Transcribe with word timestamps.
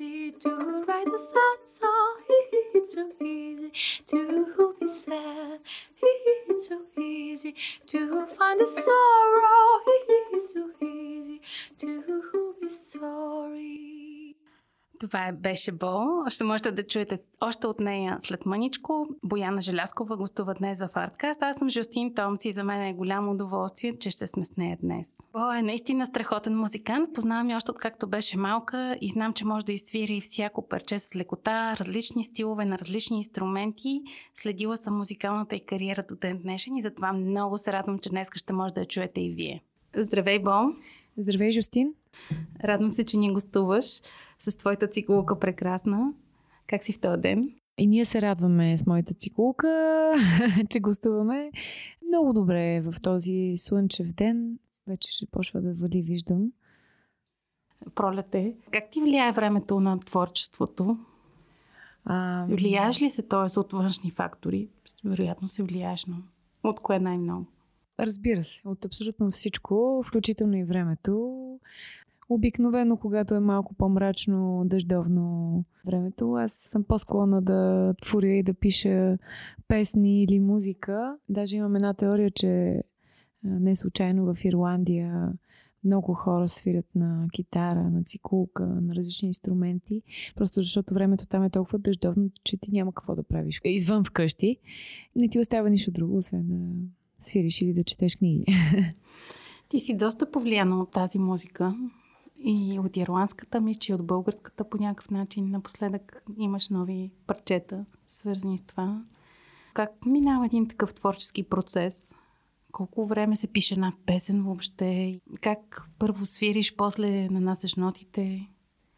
easy 0.00 0.32
to 0.32 0.84
write 0.88 1.06
a 1.06 1.18
sad 1.18 1.58
song. 1.66 2.16
It's 2.74 2.94
so 2.94 3.10
easy 3.20 3.70
to 4.06 4.74
be 4.80 4.86
sad. 4.86 5.60
It's 6.48 6.68
so 6.68 6.82
easy 6.98 7.54
to 7.86 8.26
find 8.26 8.60
the 8.60 8.66
sorrow. 8.66 9.80
It's 10.32 10.54
so 10.54 10.70
easy 10.82 11.40
to 11.78 12.02
who 12.06 12.54
be 12.60 12.68
sorry. 12.68 13.13
Това 15.04 15.28
е 15.28 15.32
беше 15.32 15.72
Бол. 15.72 16.30
Ще 16.30 16.44
можете 16.44 16.72
да 16.72 16.86
чуете 16.86 17.18
още 17.40 17.66
от 17.66 17.80
нея 17.80 18.16
след 18.20 18.46
мъничко. 18.46 19.06
Бояна 19.22 19.60
Желяскова 19.60 20.16
гостува 20.16 20.54
днес 20.54 20.80
в 20.80 20.88
Арткаст. 20.94 21.42
Аз 21.42 21.56
съм 21.56 21.70
Жустин 21.70 22.14
Томци 22.14 22.48
и 22.48 22.52
за 22.52 22.64
мен 22.64 22.82
е 22.82 22.94
голямо 22.94 23.32
удоволствие, 23.32 23.98
че 23.98 24.10
ще 24.10 24.26
сме 24.26 24.44
с 24.44 24.56
нея 24.56 24.78
днес. 24.82 25.16
Бол 25.32 25.52
е 25.52 25.62
наистина 25.62 26.06
страхотен 26.06 26.58
музикант. 26.58 27.14
Познавам 27.14 27.50
я 27.50 27.56
още 27.56 27.70
откакто 27.70 28.06
беше 28.06 28.38
малка 28.38 28.96
и 29.00 29.10
знам, 29.10 29.32
че 29.32 29.44
може 29.44 29.66
да 29.66 29.72
изсвири 29.72 30.20
всяко 30.20 30.68
парче 30.68 30.98
с 30.98 31.16
лекота, 31.16 31.76
различни 31.76 32.24
стилове 32.24 32.64
на 32.64 32.78
различни 32.78 33.16
инструменти. 33.16 34.02
Следила 34.34 34.76
съм 34.76 34.96
музикалната 34.96 35.56
и 35.56 35.66
кариера 35.66 36.04
до 36.08 36.16
ден 36.16 36.38
днешен 36.42 36.76
и 36.76 36.82
затова 36.82 37.12
много 37.12 37.58
се 37.58 37.72
радвам, 37.72 37.98
че 37.98 38.10
днес 38.10 38.28
ще 38.34 38.52
може 38.52 38.74
да 38.74 38.80
я 38.80 38.86
чуете 38.86 39.20
и 39.20 39.34
вие. 39.34 39.62
Здравей, 39.96 40.38
Бол! 40.38 40.74
Здравей, 41.16 41.50
Жустин! 41.50 41.94
Радвам 42.64 42.90
се, 42.90 43.04
че 43.04 43.16
ни 43.16 43.32
гостуваш 43.32 44.00
с 44.50 44.56
твоята 44.56 44.86
цикулка 44.86 45.38
прекрасна. 45.38 46.12
Как 46.66 46.84
си 46.84 46.92
в 46.92 47.00
този 47.00 47.20
ден? 47.20 47.54
И 47.78 47.86
ние 47.86 48.04
се 48.04 48.22
радваме 48.22 48.76
с 48.76 48.86
моята 48.86 49.14
цикулка, 49.14 50.12
че 50.70 50.80
гостуваме. 50.80 51.50
Много 52.08 52.32
добре 52.32 52.80
в 52.80 52.94
този 53.02 53.52
слънчев 53.56 54.12
ден. 54.12 54.58
Вече 54.86 55.12
ще 55.12 55.26
почва 55.26 55.60
да 55.60 55.74
вали, 55.74 56.02
виждам. 56.02 56.52
Пролет 57.94 58.34
е. 58.34 58.54
Как 58.70 58.90
ти 58.90 59.00
влияе 59.00 59.32
времето 59.32 59.80
на 59.80 60.00
творчеството? 60.00 60.98
А... 62.04 62.46
Влияеш 62.48 63.02
ли 63.02 63.10
се, 63.10 63.22
т.е. 63.22 63.58
от 63.58 63.72
външни 63.72 64.10
фактори? 64.10 64.68
Вероятно 65.04 65.48
се 65.48 65.62
влияеш, 65.62 66.06
но 66.06 66.16
от 66.64 66.80
кое 66.80 66.98
най-много? 66.98 67.46
Разбира 68.00 68.44
се, 68.44 68.68
от 68.68 68.84
абсолютно 68.84 69.30
всичко, 69.30 70.02
включително 70.06 70.56
и 70.56 70.64
времето. 70.64 71.58
Обикновено, 72.28 72.96
когато 72.96 73.34
е 73.34 73.40
малко 73.40 73.74
по-мрачно, 73.74 74.62
дъждовно 74.66 75.64
времето, 75.86 76.32
аз 76.32 76.52
съм 76.52 76.84
по-склонна 76.84 77.42
да 77.42 77.94
творя 78.02 78.34
и 78.34 78.42
да 78.42 78.54
пиша 78.54 79.18
песни 79.68 80.22
или 80.22 80.40
музика. 80.40 81.16
Даже 81.28 81.56
имам 81.56 81.76
една 81.76 81.94
теория, 81.94 82.30
че 82.30 82.82
не 83.44 83.76
случайно 83.76 84.34
в 84.34 84.44
Ирландия 84.44 85.32
много 85.84 86.14
хора 86.14 86.48
свирят 86.48 86.86
на 86.94 87.28
китара, 87.32 87.90
на 87.90 88.04
цикулка, 88.04 88.66
на 88.66 88.94
различни 88.94 89.26
инструменти, 89.26 90.02
просто 90.36 90.60
защото 90.60 90.94
времето 90.94 91.26
там 91.26 91.42
е 91.42 91.50
толкова 91.50 91.78
дъждовно, 91.78 92.30
че 92.44 92.56
ти 92.56 92.70
няма 92.72 92.92
какво 92.92 93.14
да 93.14 93.22
правиш. 93.22 93.60
Извън 93.64 94.04
вкъщи 94.04 94.58
не 95.16 95.28
ти 95.28 95.38
остава 95.38 95.68
нищо 95.68 95.90
друго, 95.90 96.16
освен 96.16 96.46
да 96.46 96.74
свириш 97.18 97.62
или 97.62 97.72
да 97.72 97.84
четеш 97.84 98.16
книги. 98.16 98.44
Ти 99.68 99.78
си 99.78 99.96
доста 99.96 100.30
повлияна 100.30 100.80
от 100.80 100.90
тази 100.90 101.18
музика 101.18 101.74
и 102.44 102.78
от 102.78 102.96
ирландската, 102.96 103.60
мисля, 103.60 103.78
че 103.78 103.92
и 103.92 103.94
от 103.94 104.06
българската 104.06 104.68
по 104.68 104.78
някакъв 104.78 105.10
начин. 105.10 105.50
Напоследък 105.50 106.22
имаш 106.38 106.68
нови 106.68 107.12
парчета, 107.26 107.84
свързани 108.08 108.58
с 108.58 108.62
това. 108.62 109.04
Как 109.74 110.06
минава 110.06 110.46
един 110.46 110.68
такъв 110.68 110.94
творчески 110.94 111.42
процес? 111.42 112.12
Колко 112.72 113.06
време 113.06 113.36
се 113.36 113.52
пише 113.52 113.74
една 113.74 113.92
песен 114.06 114.42
въобще? 114.42 115.20
Как 115.40 115.90
първо 115.98 116.26
свириш, 116.26 116.76
после 116.76 117.28
нанасяш 117.28 117.74
нотите? 117.74 118.48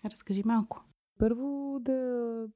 Разкажи 0.04 0.42
малко. 0.44 0.84
Първо 1.18 1.78
да 1.80 2.46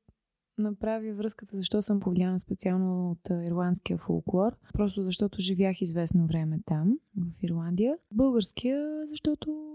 направя 0.59 1.15
връзката, 1.15 1.57
защо 1.57 1.83
съм 1.83 2.01
повлияна 2.01 2.39
специално 2.39 3.11
от 3.11 3.31
ирландския 3.31 3.99
фолклор. 3.99 4.53
Просто 4.73 5.03
защото 5.03 5.41
живях 5.41 5.81
известно 5.81 6.27
време 6.27 6.61
там, 6.67 6.99
в 7.17 7.43
Ирландия. 7.43 7.99
Българския, 8.15 9.07
защото 9.07 9.71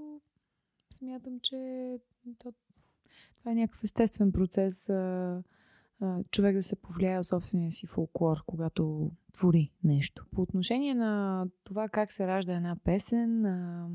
смятам, 0.95 1.39
че 1.39 1.55
то, 2.37 2.53
това 3.35 3.51
е 3.51 3.55
някакъв 3.55 3.83
естествен 3.83 4.31
процес 4.31 4.89
а, 4.89 5.43
а, 6.01 6.23
човек 6.31 6.55
да 6.55 6.63
се 6.63 6.75
повлияе 6.75 7.19
от 7.19 7.25
собствения 7.25 7.71
си 7.71 7.87
фолклор, 7.87 8.43
когато 8.45 9.11
твори 9.33 9.71
нещо. 9.83 10.25
По 10.31 10.41
отношение 10.41 10.95
на 10.95 11.45
това 11.63 11.89
как 11.89 12.11
се 12.11 12.27
ражда 12.27 12.55
една 12.55 12.75
песен 12.75 13.45
а, 13.45 13.89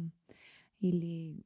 или 0.81 1.45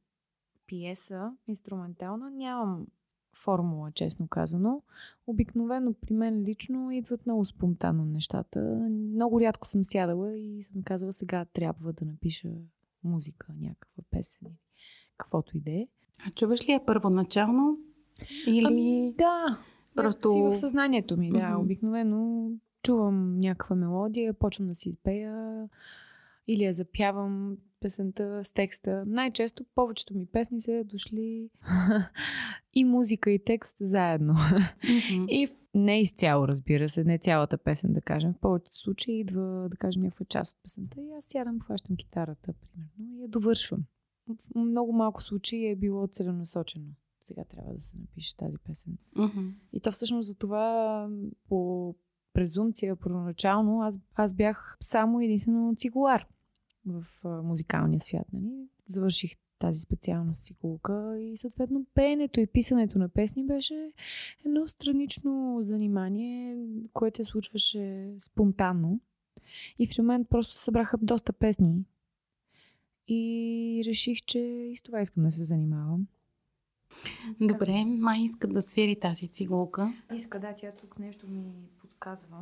пиеса, 0.67 1.31
инструментална, 1.47 2.31
нямам 2.31 2.87
формула, 3.35 3.91
честно 3.91 4.27
казано. 4.27 4.81
Обикновено 5.27 5.93
при 5.93 6.13
мен 6.13 6.43
лично 6.43 6.91
идват 6.91 7.25
много 7.25 7.45
спонтанно 7.45 8.05
нещата. 8.05 8.59
Много 8.89 9.41
рядко 9.41 9.67
съм 9.67 9.83
сядала 9.83 10.37
и 10.37 10.63
съм 10.63 10.83
казала 10.83 11.13
сега 11.13 11.45
трябва 11.45 11.93
да 11.93 12.05
напиша 12.05 12.51
музика, 13.03 13.53
някаква 13.59 14.03
песен 14.09 14.57
каквото 15.17 15.57
и 15.57 15.59
да 15.59 15.71
е. 15.71 15.87
А 16.27 16.31
чуваш 16.31 16.69
ли 16.69 16.71
е 16.71 16.85
първоначално? 16.85 17.77
Или... 18.47 18.65
Ами, 18.67 19.13
да. 19.17 19.59
Просто... 19.95 20.31
Си 20.31 20.41
в 20.41 20.55
съзнанието 20.55 21.17
ми, 21.17 21.31
да. 21.31 21.39
Mm-hmm. 21.39 21.61
Обикновено 21.61 22.49
чувам 22.83 23.39
някаква 23.39 23.75
мелодия, 23.75 24.33
почвам 24.33 24.67
да 24.67 24.75
си 24.75 24.97
пея 25.03 25.69
или 26.47 26.63
я 26.63 26.73
запявам 26.73 27.57
песента 27.79 28.43
с 28.43 28.51
текста. 28.51 29.03
Най-често 29.07 29.65
повечето 29.75 30.17
ми 30.17 30.25
песни 30.25 30.61
са 30.61 30.83
дошли 30.83 31.49
и 32.73 32.83
музика, 32.83 33.31
и 33.31 33.43
текст 33.43 33.77
заедно. 33.79 34.33
Mm-hmm. 34.33 35.27
и 35.27 35.47
не 35.73 36.01
изцяло, 36.01 36.47
разбира 36.47 36.89
се, 36.89 37.03
не 37.03 37.17
цялата 37.17 37.57
песен, 37.57 37.93
да 37.93 38.01
кажем. 38.01 38.33
В 38.33 38.39
повечето 38.39 38.77
случаи 38.77 39.19
идва, 39.19 39.67
да 39.69 39.77
кажем, 39.77 40.01
някаква 40.01 40.25
част 40.25 40.51
от 40.51 40.63
песента 40.63 41.01
и 41.01 41.13
аз 41.17 41.25
сядам, 41.25 41.59
хващам 41.59 41.95
китарата, 41.95 42.53
примерно, 42.53 43.17
и 43.17 43.21
я 43.21 43.27
довършвам 43.27 43.79
в 44.27 44.55
много 44.55 44.93
малко 44.93 45.23
случаи 45.23 45.67
е 45.67 45.75
било 45.75 46.07
целенасочено. 46.07 46.85
Сега 47.21 47.43
трябва 47.43 47.73
да 47.73 47.79
се 47.79 47.97
напише 47.97 48.37
тази 48.37 48.57
песен. 48.57 48.97
Uh-huh. 49.15 49.53
И 49.73 49.79
то 49.79 49.91
всъщност 49.91 50.27
за 50.27 50.35
това 50.35 51.09
по 51.49 51.95
презумпция 52.33 52.95
първоначално 52.95 53.81
аз, 53.81 53.99
аз 54.15 54.33
бях 54.33 54.77
само 54.81 55.21
единствено 55.21 55.73
цигулар 55.77 56.27
в 56.85 57.05
а, 57.23 57.41
музикалния 57.41 57.99
свят. 57.99 58.27
Нали? 58.33 58.67
Завърших 58.87 59.31
тази 59.59 59.79
специалност 59.79 60.43
цигулка 60.43 61.19
и 61.19 61.37
съответно 61.37 61.85
пеенето 61.93 62.39
и 62.39 62.47
писането 62.47 62.99
на 62.99 63.09
песни 63.09 63.45
беше 63.45 63.91
едно 64.45 64.67
странично 64.67 65.57
занимание, 65.61 66.57
което 66.93 67.17
се 67.17 67.23
случваше 67.23 68.13
спонтанно. 68.19 68.99
И 69.79 69.87
в 69.87 69.97
момент 69.97 70.29
просто 70.29 70.53
събраха 70.53 70.97
доста 71.01 71.33
песни, 71.33 71.85
и 73.07 73.83
реших, 73.85 74.17
че 74.25 74.39
и 74.39 74.77
с 74.77 74.81
това 74.81 75.01
искам 75.01 75.23
да 75.23 75.31
се 75.31 75.43
занимавам. 75.43 76.07
Добре, 77.41 77.85
май 77.85 78.19
иска 78.19 78.47
да 78.47 78.61
свири 78.61 78.99
тази 78.99 79.27
цигулка. 79.27 79.93
Иска, 80.15 80.39
да, 80.39 80.53
тя 80.55 80.71
тук 80.71 80.99
нещо 80.99 81.27
ми 81.27 81.43
подсказва. 81.81 82.37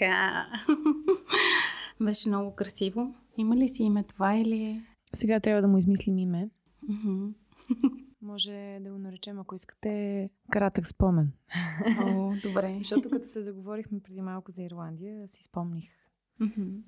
Еха. 0.00 0.46
Беше 2.00 2.28
много 2.28 2.54
красиво. 2.54 3.14
Има 3.36 3.56
ли 3.56 3.68
си 3.68 3.82
име 3.82 4.02
това 4.02 4.34
или 4.34 4.62
е? 4.62 4.82
Сега 5.14 5.40
трябва 5.40 5.62
да 5.62 5.68
му 5.68 5.78
измислим 5.78 6.18
име. 6.18 6.50
Mm-hmm. 6.90 7.32
Може 8.22 8.78
да 8.80 8.90
го 8.90 8.98
наречем, 8.98 9.38
ако 9.38 9.54
искате, 9.54 10.30
кратък 10.50 10.86
спомен. 10.86 11.32
О, 12.00 12.32
добре. 12.42 12.76
Защото 12.80 13.10
като 13.10 13.26
се 13.26 13.40
заговорихме 13.40 14.00
преди 14.00 14.20
малко 14.22 14.52
за 14.52 14.62
Ирландия, 14.62 15.28
си 15.28 15.42
спомних 15.42 15.84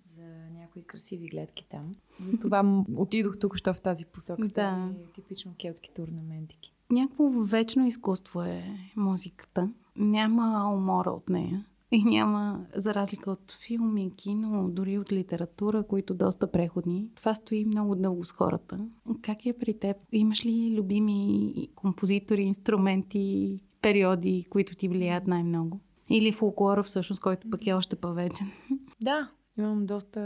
за 0.05 0.23
някои 0.53 0.83
красиви 0.83 1.29
гледки 1.29 1.67
там. 1.71 1.97
Затова 2.21 2.85
отидох 2.97 3.39
тук, 3.39 3.57
що 3.57 3.75
в 3.75 3.81
тази 3.81 4.07
посока, 4.07 4.47
с 4.47 4.51
Да. 4.51 4.65
тези 4.65 5.13
типично 5.15 5.55
келтските 5.59 6.03
орнаментики. 6.03 6.75
Някакво 6.91 7.29
вечно 7.29 7.87
изкуство 7.87 8.43
е 8.43 8.65
музиката. 8.97 9.71
Няма 9.97 10.75
умора 10.75 11.11
от 11.11 11.29
нея. 11.29 11.67
И 11.93 12.05
няма, 12.05 12.67
за 12.75 12.95
разлика 12.95 13.31
от 13.31 13.59
филми, 13.67 14.13
кино, 14.17 14.69
дори 14.71 14.99
от 14.99 15.13
литература, 15.13 15.83
които 15.83 16.15
доста 16.15 16.51
преходни. 16.51 17.11
Това 17.15 17.35
стои 17.35 17.65
много 17.65 17.95
дълго 17.95 18.25
с 18.25 18.33
хората. 18.33 18.89
Как 19.23 19.47
е 19.47 19.59
при 19.59 19.79
теб? 19.79 19.97
Имаш 20.13 20.47
ли 20.47 20.75
любими 20.79 21.55
композитори, 21.75 22.43
инструменти, 22.43 23.61
периоди, 23.83 24.47
които 24.51 24.77
ти 24.77 24.89
влияят 24.89 25.27
най-много? 25.27 25.81
Или 26.11 26.33
фолклора 26.33 26.83
всъщност, 26.83 27.23
който 27.23 27.51
пък 27.51 27.67
е 27.67 27.73
още 27.73 27.97
по-вечен? 27.97 28.47
Да, 29.01 29.31
имам 29.59 29.87
доста 29.87 30.21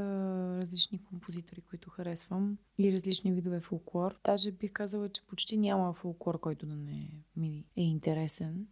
различни 0.63 0.99
композитори, 1.05 1.61
които 1.61 1.91
харесвам 1.91 2.59
и 2.79 2.93
различни 2.93 3.33
видове 3.33 3.61
фолклор. 3.61 4.19
Даже 4.25 4.53
бих 4.53 4.73
казала, 4.73 5.09
че 5.09 5.27
почти 5.27 5.57
няма 5.57 5.93
фолклор, 5.93 6.41
който 6.41 6.67
да 6.67 6.77
не 6.77 7.09
ми 7.37 7.65
е 7.77 7.83
интересен. 7.83 8.67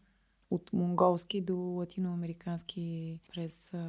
От 0.50 0.72
монголски 0.72 1.40
до 1.40 1.56
латиноамерикански 1.56 3.18
през 3.32 3.74
а, 3.74 3.86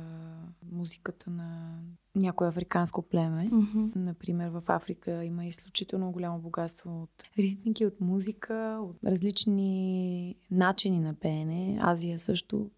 музиката 0.71 1.29
на 1.29 1.79
някое 2.15 2.47
африканско 2.47 3.01
племе. 3.01 3.49
Например, 3.95 4.49
в 4.49 4.63
Африка 4.67 5.23
има 5.25 5.45
изключително 5.45 6.11
голямо 6.11 6.39
богатство 6.39 7.01
от 7.03 7.23
ритмики, 7.37 7.85
от 7.85 8.01
музика, 8.01 8.79
от 8.81 9.03
различни 9.03 10.35
начини 10.51 10.99
на 10.99 11.13
пеене. 11.13 11.79
Азия 11.81 12.19
също. 12.19 12.69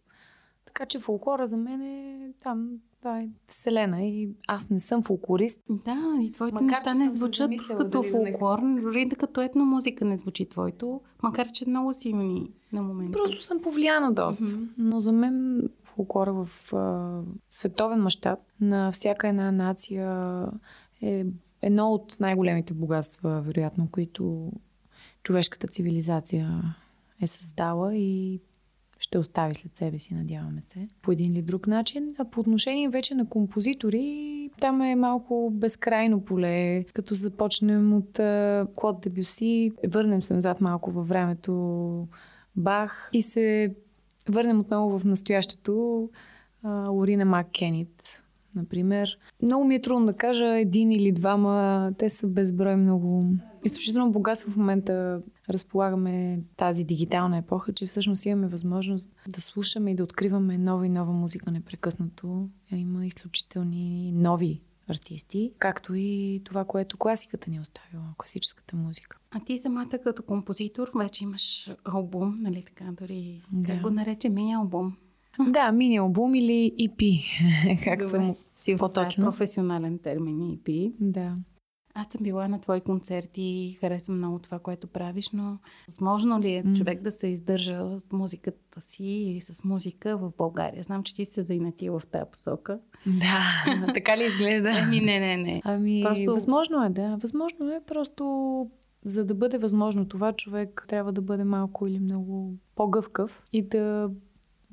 Така 0.74 0.86
че 0.86 1.00
фолклора 1.00 1.48
за 1.48 1.58
мен 1.58 1.82
е 1.82 2.30
там, 2.44 2.70
това 3.00 3.20
е 3.20 3.30
вселена 3.48 4.04
и 4.04 4.30
аз 4.48 4.70
не 4.70 4.80
съм 4.80 5.04
фолклорист. 5.04 5.62
Да, 5.70 6.18
и 6.22 6.32
твоите 6.32 6.54
Макар, 6.54 6.66
неща 6.66 6.94
не 6.94 7.10
звучат 7.10 7.52
като 7.78 8.04
фолклор, 8.04 8.60
дори 8.82 9.06
да 9.06 9.16
като 9.16 9.42
етномузика 9.42 10.06
не 10.06 10.18
звучи 10.18 10.46
твоето, 10.46 11.02
макар 11.24 11.52
че 11.52 11.70
много 11.70 11.94
силни 11.94 12.52
на 12.74 12.84
момента. 12.84 13.12
Просто 13.12 13.44
съм 13.44 13.62
повлияна 13.62 14.14
доста. 14.14 14.44
Мгм. 14.44 14.64
Но 14.78 15.02
за 15.02 15.12
мен 15.12 15.70
фолклора 15.84 16.34
в 16.34 16.74
а, 16.74 17.22
световен 17.50 18.00
мащаб 18.00 18.40
на 18.62 18.92
всяка 18.92 19.28
една 19.28 19.52
нация 19.52 20.48
е 21.02 21.26
едно 21.62 21.92
от 21.92 22.18
най-големите 22.20 22.74
богатства, 22.74 23.42
вероятно, 23.42 23.88
които 23.92 24.52
човешката 25.24 25.68
цивилизация 25.68 26.76
е 27.22 27.28
създала 27.28 27.96
и 27.96 28.40
ще 29.04 29.18
остави 29.18 29.56
след 29.56 29.78
себе 29.78 30.00
си, 30.00 30.14
надяваме 30.14 30.62
се, 30.62 30.88
по 31.02 31.12
един 31.12 31.32
или 31.32 31.42
друг 31.42 31.68
начин. 31.68 32.16
А 32.18 32.26
по 32.26 32.40
отношение 32.40 32.90
вече 32.90 33.16
на 33.16 33.30
композитори, 33.30 34.50
там 34.60 34.82
е 34.82 34.96
малко 34.96 35.50
безкрайно 35.54 36.22
поле. 36.26 36.84
Като 36.84 37.14
започнем 37.14 37.94
от 37.94 38.20
Клод 38.76 39.02
Дебюси, 39.02 39.72
върнем 39.88 40.24
се 40.24 40.34
назад 40.34 40.62
малко 40.62 40.92
във 40.92 41.08
времето 41.08 42.08
Бах 42.56 43.10
и 43.14 43.22
се 43.22 43.76
върнем 44.30 44.60
отново 44.60 45.00
в 45.00 45.06
настоящето 45.06 46.10
Лорина 46.88 47.26
Мак 47.26 47.48
Кенит, 47.52 48.23
например. 48.56 49.18
Много 49.42 49.66
ми 49.66 49.76
е 49.76 49.82
трудно 49.82 50.06
да 50.06 50.14
кажа 50.14 50.60
един 50.60 50.92
или 50.92 51.12
двама. 51.12 51.92
Те 51.98 52.10
са 52.10 52.28
безброй 52.28 52.76
много. 52.76 53.26
Изключително 53.66 54.12
богатство 54.12 54.52
в 54.52 54.58
момента 54.58 55.22
разполагаме 55.50 56.40
тази 56.58 56.84
дигитална 56.84 57.38
епоха, 57.38 57.74
че 57.74 57.86
всъщност 57.86 58.26
имаме 58.26 58.48
възможност 58.48 59.12
да 59.28 59.42
слушаме 59.42 59.92
и 59.92 59.96
да 59.96 60.04
откриваме 60.04 60.58
нова 60.58 60.86
и 60.86 60.90
нова 60.90 61.14
музика 61.14 61.52
непрекъснато. 61.52 62.50
Има 62.72 63.06
изключителни 63.06 64.12
нови 64.12 64.62
артисти, 64.88 65.54
както 65.60 65.96
и 65.96 66.42
това, 66.44 66.66
което 66.66 66.98
класиката 66.98 67.50
ни 67.50 67.58
е 67.58 67.62
оставила, 67.62 68.14
класическата 68.18 68.76
музика. 68.76 69.18
А 69.32 69.40
ти 69.40 69.58
самата 69.58 70.00
като 70.04 70.24
композитор 70.24 70.92
вече 70.96 71.24
имаш 71.24 71.72
албум, 71.84 72.38
нали 72.42 72.64
така, 72.64 72.86
дори 72.92 73.42
Да. 73.52 73.72
как 73.72 73.82
го 73.82 73.90
нарече 73.90 74.30
мини 74.30 74.54
албум. 74.54 74.96
Да, 75.40 75.72
мини 75.72 75.98
албум 75.98 76.36
или 76.36 76.72
EP, 76.80 77.24
както 77.84 78.06
Добре. 78.06 78.20
му 78.20 78.38
Сигурно 78.56 78.80
По-точно. 78.80 79.24
е 79.24 79.26
професионален 79.26 80.00
термин 80.00 80.38
EP. 80.40 80.94
Да. 81.00 81.36
Аз 81.96 82.08
съм 82.08 82.24
била 82.24 82.48
на 82.48 82.62
твои 82.62 82.82
концерти 82.82 83.42
и 83.42 83.78
харесвам 83.80 84.18
много 84.18 84.40
това, 84.40 84.60
което 84.60 84.88
правиш, 84.88 85.30
но 85.34 85.58
възможно 85.88 86.40
ли 86.40 86.54
е 86.54 86.64
М. 86.64 86.74
човек 86.74 87.02
да 87.02 87.12
се 87.12 87.28
издържа 87.28 87.76
от 87.76 88.14
музиката 88.14 88.82
си 88.82 89.06
или 89.06 89.42
с 89.42 89.64
музика 89.64 90.18
в 90.18 90.32
България? 90.38 90.84
Знам, 90.84 91.04
че 91.04 91.16
ти 91.16 91.26
се 91.26 91.42
заинатила 91.42 92.00
в 92.00 92.08
тази 92.08 92.26
посока. 92.32 92.80
Да, 93.06 93.42
така 93.94 94.18
ли 94.18 94.24
изглежда? 94.24 94.72
Ами 94.84 95.00
не, 95.00 95.20
не, 95.20 95.38
не. 95.38 95.62
Ами, 95.66 96.02
просто... 96.06 96.32
възможно 96.32 96.86
е, 96.86 96.90
да. 96.90 97.18
Възможно 97.22 97.70
е, 97.70 97.82
просто 97.88 98.26
за 99.06 99.26
да 99.26 99.34
бъде 99.34 99.58
възможно 99.58 100.08
това, 100.08 100.34
човек 100.34 100.86
трябва 100.88 101.12
да 101.12 101.22
бъде 101.22 101.44
малко 101.44 101.88
или 101.88 102.00
много 102.00 102.54
по-гъвкав 102.76 103.44
и 103.54 103.62
да 103.62 104.10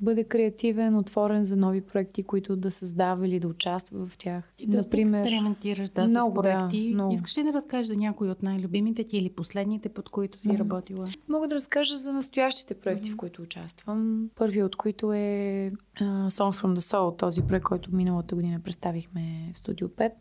бъде 0.01 0.23
креативен, 0.23 0.97
отворен 0.97 1.43
за 1.43 1.57
нови 1.57 1.81
проекти, 1.81 2.23
които 2.23 2.55
да 2.55 2.71
създава 2.71 3.27
или 3.27 3.39
да 3.39 3.47
участва 3.47 4.07
в 4.07 4.17
тях. 4.17 4.53
И 4.59 4.67
да 4.67 4.77
експериментираш 4.77 5.89
да, 5.89 6.03
много, 6.03 6.31
с 6.31 6.33
да, 6.33 6.41
проекти. 6.41 6.91
много. 6.93 7.13
Искаш 7.13 7.37
ли 7.37 7.43
да 7.43 7.53
разкажеш 7.53 7.87
за 7.87 7.95
някои 7.95 8.29
от 8.29 8.43
най-любимите 8.43 9.03
ти 9.03 9.17
или 9.17 9.29
последните, 9.29 9.89
под 9.89 10.09
които 10.09 10.39
си 10.41 10.47
Мгм. 10.49 10.57
работила? 10.57 11.07
Мога 11.29 11.47
да 11.47 11.55
разкажа 11.55 11.97
за 11.97 12.13
настоящите 12.13 12.73
проекти, 12.73 13.09
Мгм. 13.09 13.13
в 13.13 13.17
които 13.17 13.41
участвам. 13.41 14.29
Първият 14.35 14.65
от 14.67 14.75
които 14.75 15.13
е 15.13 15.17
uh, 16.01 16.27
Songs 16.27 16.63
from 16.65 16.75
the 16.75 16.79
Soul, 16.79 17.17
този 17.19 17.41
проект, 17.41 17.65
който 17.65 17.95
миналата 17.95 18.35
година 18.35 18.59
представихме 18.63 19.51
в 19.55 19.57
Студио 19.57 19.87
5. 19.87 20.11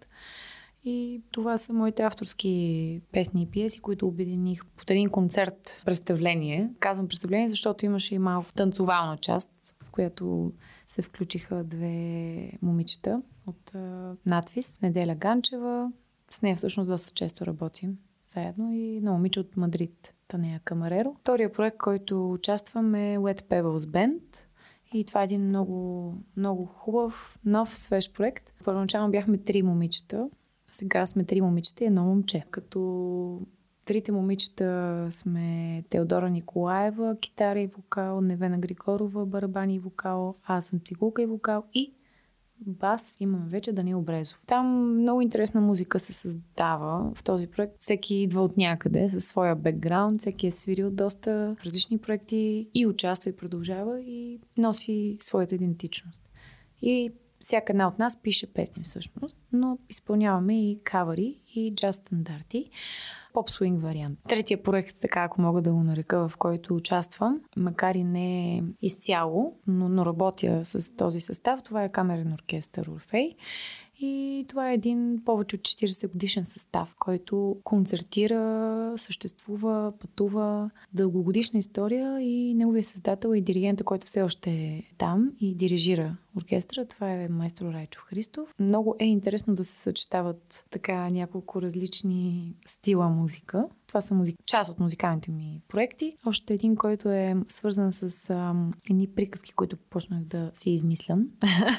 И 0.84 1.22
това 1.30 1.58
са 1.58 1.72
моите 1.72 2.02
авторски 2.02 3.00
песни 3.12 3.42
и 3.42 3.46
пиеси, 3.46 3.80
които 3.80 4.06
обединих 4.06 4.64
под 4.76 4.90
един 4.90 5.08
концерт 5.08 5.82
представление. 5.84 6.70
Казвам 6.80 7.08
представление, 7.08 7.48
защото 7.48 7.86
имаше 7.86 8.14
и 8.14 8.18
малко 8.18 8.52
танцовална 8.54 9.16
част, 9.16 9.52
която 9.90 10.52
се 10.86 11.02
включиха 11.02 11.64
две 11.64 12.52
момичета 12.62 13.22
от 13.46 13.72
надвис, 14.26 14.80
Неделя 14.82 15.14
Ганчева. 15.14 15.92
С 16.30 16.42
нея 16.42 16.56
всъщност 16.56 16.90
доста 16.90 17.10
често 17.10 17.46
работим 17.46 17.98
заедно 18.26 18.72
и 18.72 18.96
едно 18.96 19.12
момиче 19.12 19.40
от 19.40 19.56
Мадрид, 19.56 20.14
Танея 20.28 20.60
Камареро. 20.64 21.16
Втория 21.20 21.52
проект, 21.52 21.78
който 21.78 22.32
участвам 22.32 22.94
е 22.94 23.18
Wet 23.18 23.42
Pebbles 23.42 23.78
Band. 23.78 24.44
И 24.92 25.04
това 25.04 25.20
е 25.20 25.24
един 25.24 25.48
много, 25.48 26.14
много 26.36 26.66
хубав, 26.66 27.38
нов, 27.44 27.76
свеж 27.76 28.12
проект. 28.12 28.52
Първоначално 28.64 29.10
бяхме 29.10 29.38
три 29.38 29.62
момичета, 29.62 30.28
сега 30.70 31.06
сме 31.06 31.24
три 31.24 31.40
момичета 31.40 31.84
и 31.84 31.86
едно 31.86 32.04
момче. 32.04 32.44
Като 32.50 33.40
трите 33.90 34.12
момичета 34.12 35.06
сме 35.10 35.82
Теодора 35.88 36.30
Николаева, 36.30 37.16
китара 37.20 37.60
и 37.60 37.66
вокал, 37.66 38.20
Невена 38.20 38.58
Григорова, 38.58 39.26
барабани 39.26 39.74
и 39.74 39.78
вокал, 39.78 40.34
аз 40.44 40.66
съм 40.66 40.80
цигулка 40.84 41.22
и 41.22 41.26
вокал 41.26 41.64
и 41.74 41.92
бас 42.60 43.16
имаме 43.20 43.48
вече 43.48 43.72
Данил 43.72 44.00
Брезов. 44.00 44.40
Там 44.46 44.94
много 44.98 45.20
интересна 45.20 45.60
музика 45.60 45.98
се 45.98 46.12
създава 46.12 47.12
в 47.14 47.24
този 47.24 47.46
проект. 47.46 47.74
Всеки 47.78 48.14
идва 48.14 48.42
от 48.42 48.56
някъде 48.56 49.10
със 49.10 49.24
своя 49.24 49.56
бекграунд, 49.56 50.20
всеки 50.20 50.46
е 50.46 50.50
свирил 50.50 50.90
доста 50.90 51.56
различни 51.64 51.98
проекти 51.98 52.68
и 52.74 52.86
участва 52.86 53.30
и 53.30 53.36
продължава 53.36 54.00
и 54.00 54.40
носи 54.58 55.16
своята 55.20 55.54
идентичност. 55.54 56.22
И 56.82 57.12
всяка 57.40 57.72
една 57.72 57.86
от 57.86 57.98
нас 57.98 58.22
пише 58.22 58.52
песни 58.52 58.82
всъщност, 58.82 59.36
но 59.52 59.78
изпълняваме 59.88 60.70
и 60.70 60.78
кавари 60.84 61.40
и 61.54 61.74
джаз 61.74 61.96
стандарти 61.96 62.70
поп-свинг 63.32 63.82
вариант. 63.82 64.18
Третия 64.28 64.62
проект, 64.62 64.96
така 65.00 65.22
ако 65.22 65.40
мога 65.40 65.62
да 65.62 65.72
го 65.72 65.82
нарека, 65.82 66.28
в 66.28 66.36
който 66.36 66.74
участвам, 66.74 67.40
макар 67.56 67.94
и 67.94 68.04
не 68.04 68.62
изцяло, 68.82 69.54
но, 69.66 69.88
но 69.88 70.06
работя 70.06 70.60
с 70.64 70.96
този 70.96 71.20
състав, 71.20 71.62
това 71.62 71.84
е 71.84 71.88
камерен 71.88 72.32
оркестър 72.32 72.86
Орфей. 72.86 73.34
И 74.00 74.46
това 74.48 74.70
е 74.70 74.74
един 74.74 75.22
повече 75.24 75.56
от 75.56 75.62
40 75.62 76.12
годишен 76.12 76.44
състав, 76.44 76.94
който 76.98 77.56
концертира, 77.64 78.94
съществува, 78.96 79.92
пътува, 80.00 80.70
дългогодишна 80.94 81.58
история 81.58 82.20
и 82.20 82.54
неговия 82.54 82.82
създател 82.82 83.34
и 83.34 83.40
диригента, 83.40 83.84
който 83.84 84.06
все 84.06 84.22
още 84.22 84.50
е 84.50 84.82
там 84.98 85.32
и 85.40 85.54
дирижира 85.54 86.16
оркестра. 86.36 86.84
Това 86.84 87.12
е 87.12 87.28
майстор 87.28 87.72
Райчо 87.72 88.00
Христов. 88.00 88.54
Много 88.60 88.96
е 88.98 89.04
интересно 89.04 89.54
да 89.54 89.64
се 89.64 89.78
съчетават 89.78 90.64
така 90.70 91.10
няколко 91.10 91.62
различни 91.62 92.54
стила 92.66 93.08
музика. 93.08 93.66
Това 93.90 94.00
са 94.00 94.14
музик... 94.14 94.36
част 94.46 94.70
от 94.70 94.80
музикалните 94.80 95.30
ми 95.30 95.62
проекти. 95.68 96.16
Още 96.26 96.54
един, 96.54 96.76
който 96.76 97.10
е 97.10 97.36
свързан 97.48 97.92
с 97.92 98.34
едни 98.90 99.08
приказки, 99.08 99.52
които 99.52 99.76
почнах 99.76 100.20
да 100.24 100.50
си 100.54 100.70
измислям. 100.70 101.26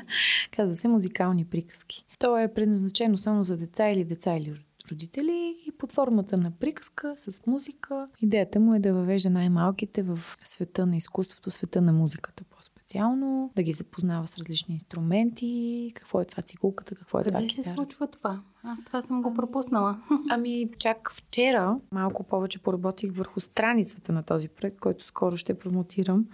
Казва 0.52 0.76
се 0.76 0.88
музикални 0.88 1.46
приказки. 1.46 2.06
То 2.20 2.38
е 2.38 2.54
предназначено 2.54 3.18
само 3.18 3.44
за 3.44 3.58
деца 3.58 3.90
или 3.90 4.04
деца 4.04 4.36
или 4.36 4.56
родители 4.92 5.56
и 5.68 5.72
под 5.72 5.92
формата 5.92 6.38
на 6.38 6.52
приказка 6.52 7.14
с 7.16 7.48
музика. 7.48 8.08
Идеята 8.22 8.60
му 8.60 8.74
е 8.74 8.80
да 8.80 8.94
въвежда 8.94 9.30
най-малките 9.30 10.04
в 10.04 10.20
света 10.44 10.86
на 10.86 10.96
изкуството, 10.96 11.52
света 11.52 11.82
на 11.82 11.94
музиката 11.94 12.44
по-специално. 12.92 13.22
специално, 13.22 13.52
да 13.56 13.64
ги 13.64 13.74
запознава 13.74 14.28
с 14.28 14.38
различни 14.38 14.74
инструменти, 14.74 15.92
какво 15.96 16.22
е 16.22 16.26
това 16.26 16.44
цигулката, 16.44 16.96
какво 16.96 17.20
е 17.20 17.24
Къде 17.24 17.38
това 17.38 17.50
се 17.50 17.62
китара. 17.62 17.76
случва 17.76 18.08
това? 18.08 18.42
Аз 18.64 18.80
това 18.86 19.02
съм 19.02 19.22
го 19.22 19.34
пропуснала. 19.34 19.98
Ами, 20.30 20.70
чак 20.78 21.12
вчера 21.14 21.78
малко 21.92 22.24
повече 22.24 22.60
поработих 22.60 23.12
върху 23.14 23.40
страницата 23.40 24.12
на 24.12 24.24
този 24.24 24.48
проект, 24.48 24.80
който 24.80 25.06
скоро 25.06 25.38
ще 25.38 25.60
промотирам. 25.60 26.26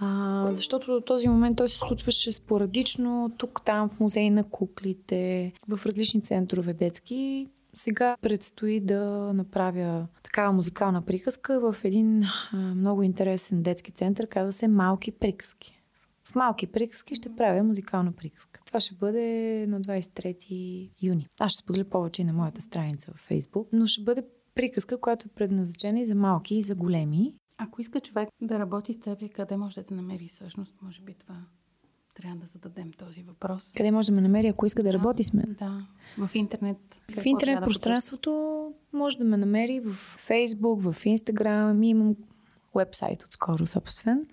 А, 0.00 0.48
защото 0.52 0.92
до 0.92 1.00
този 1.00 1.28
момент 1.28 1.56
той 1.56 1.68
се 1.68 1.78
случваше 1.78 2.32
спорадично, 2.32 3.32
тук, 3.38 3.62
там, 3.64 3.88
в 3.88 4.00
музей 4.00 4.30
на 4.30 4.44
куклите, 4.44 5.52
в 5.68 5.86
различни 5.86 6.22
центрове 6.22 6.72
детски. 6.72 7.48
Сега 7.74 8.16
предстои 8.22 8.80
да 8.80 9.32
направя 9.34 10.06
такава 10.22 10.52
музикална 10.52 11.02
приказка 11.02 11.60
в 11.60 11.76
един 11.84 12.22
а, 12.52 12.56
много 12.56 13.02
интересен 13.02 13.62
детски 13.62 13.92
център, 13.92 14.26
казва 14.26 14.52
се 14.52 14.68
Малки 14.68 15.12
приказки. 15.12 15.79
В 16.30 16.34
малки 16.34 16.66
приказки 16.66 17.14
ще 17.14 17.36
правя 17.36 17.62
музикална 17.62 18.12
приказка. 18.12 18.60
Това 18.66 18.80
ще 18.80 18.94
бъде 18.94 19.66
на 19.68 19.80
23 19.80 20.90
юни. 21.02 21.26
Аз 21.40 21.52
ще 21.52 21.58
споделя 21.62 21.84
повече 21.84 22.22
и 22.22 22.24
на 22.24 22.32
моята 22.32 22.60
страница 22.60 23.12
в 23.12 23.30
Facebook, 23.30 23.66
но 23.72 23.86
ще 23.86 24.02
бъде 24.02 24.22
приказка, 24.54 25.00
която 25.00 25.28
е 25.28 25.34
предназначена 25.34 26.00
и 26.00 26.04
за 26.04 26.14
малки, 26.14 26.54
и 26.54 26.62
за 26.62 26.74
големи. 26.74 27.34
Ако 27.58 27.80
иска 27.80 28.00
човек 28.00 28.28
да 28.42 28.58
работи 28.58 28.92
с 28.92 29.00
теб, 29.00 29.32
къде 29.32 29.56
може 29.56 29.74
да 29.76 29.82
те 29.82 29.94
намери 29.94 30.28
всъщност? 30.28 30.74
Може 30.82 31.00
би 31.00 31.14
това 31.14 31.36
трябва 32.14 32.36
да 32.40 32.46
зададем 32.52 32.92
този 32.92 33.22
въпрос. 33.22 33.72
Къде 33.76 33.90
може 33.90 34.06
да 34.06 34.14
ме 34.14 34.20
намери, 34.20 34.46
ако 34.46 34.66
иска 34.66 34.82
да 34.82 34.92
работи 34.92 35.22
с 35.22 35.32
мен? 35.32 35.56
Да, 35.58 35.86
в 36.26 36.30
интернет. 36.34 36.78
В 37.08 37.26
интернет 37.26 37.38
трябва 37.38 37.60
да 37.60 37.64
пространството 37.64 38.72
може 38.92 39.18
да 39.18 39.24
ме 39.24 39.36
намери 39.36 39.80
в 39.80 40.18
Facebook, 40.28 40.92
в 40.92 41.04
Instagram. 41.04 41.86
И 41.86 41.88
имам 41.88 42.16
вебсайт 42.74 43.22
отскоро 43.22 43.66
собствен. 43.66 44.26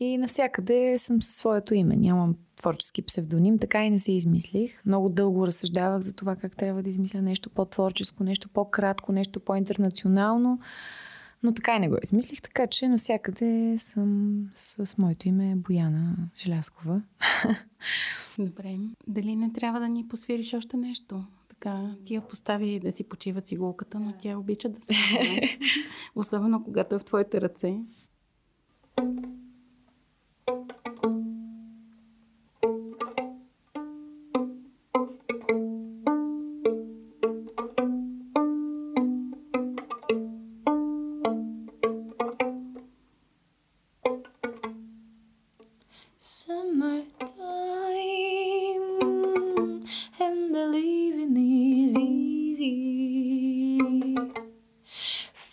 И 0.00 0.18
навсякъде 0.18 0.98
съм 0.98 1.22
със 1.22 1.34
своето 1.34 1.74
име. 1.74 1.96
Нямам 1.96 2.36
творчески 2.56 3.02
псевдоним, 3.02 3.58
така 3.58 3.84
и 3.84 3.90
не 3.90 3.98
се 3.98 4.12
измислих. 4.12 4.84
Много 4.86 5.08
дълго 5.08 5.46
разсъждавах 5.46 6.00
за 6.00 6.12
това 6.12 6.36
как 6.36 6.56
трябва 6.56 6.82
да 6.82 6.90
измисля 6.90 7.22
нещо 7.22 7.50
по-творческо, 7.50 8.24
нещо 8.24 8.48
по-кратко, 8.48 9.12
нещо 9.12 9.40
по-интернационално. 9.40 10.60
Но 11.42 11.54
така 11.54 11.76
и 11.76 11.78
не 11.78 11.88
го 11.88 11.96
измислих, 12.02 12.42
така 12.42 12.66
че 12.66 12.88
навсякъде 12.88 13.74
съм 13.78 14.40
с 14.54 14.98
моето 14.98 15.28
име 15.28 15.56
Бояна 15.56 16.16
Желяскова. 16.38 17.02
Добре. 18.38 18.76
Дали 19.06 19.36
не 19.36 19.52
трябва 19.52 19.80
да 19.80 19.88
ни 19.88 20.08
посвириш 20.08 20.54
още 20.54 20.76
нещо? 20.76 21.24
Така, 21.48 21.94
ти 22.04 22.14
я 22.14 22.20
постави 22.20 22.80
да 22.80 22.92
си 22.92 23.04
почива 23.04 23.40
цигулката, 23.40 24.00
но 24.00 24.14
тя 24.18 24.38
обича 24.38 24.68
да 24.68 24.80
се 24.80 24.94
Особено 26.14 26.64
когато 26.64 26.94
е 26.94 26.98
в 26.98 27.04
твоите 27.04 27.40
ръце. 27.40 27.76
Summertime 28.98 29.35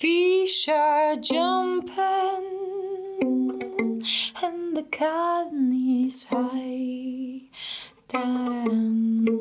Fish 0.03 0.67
are 0.67 1.15
jumping 1.15 1.93
and 4.43 4.75
the 4.75 4.83
cotton 4.91 5.71
is 5.71 6.25
high. 6.25 7.43
Da-da-dum, 8.09 9.31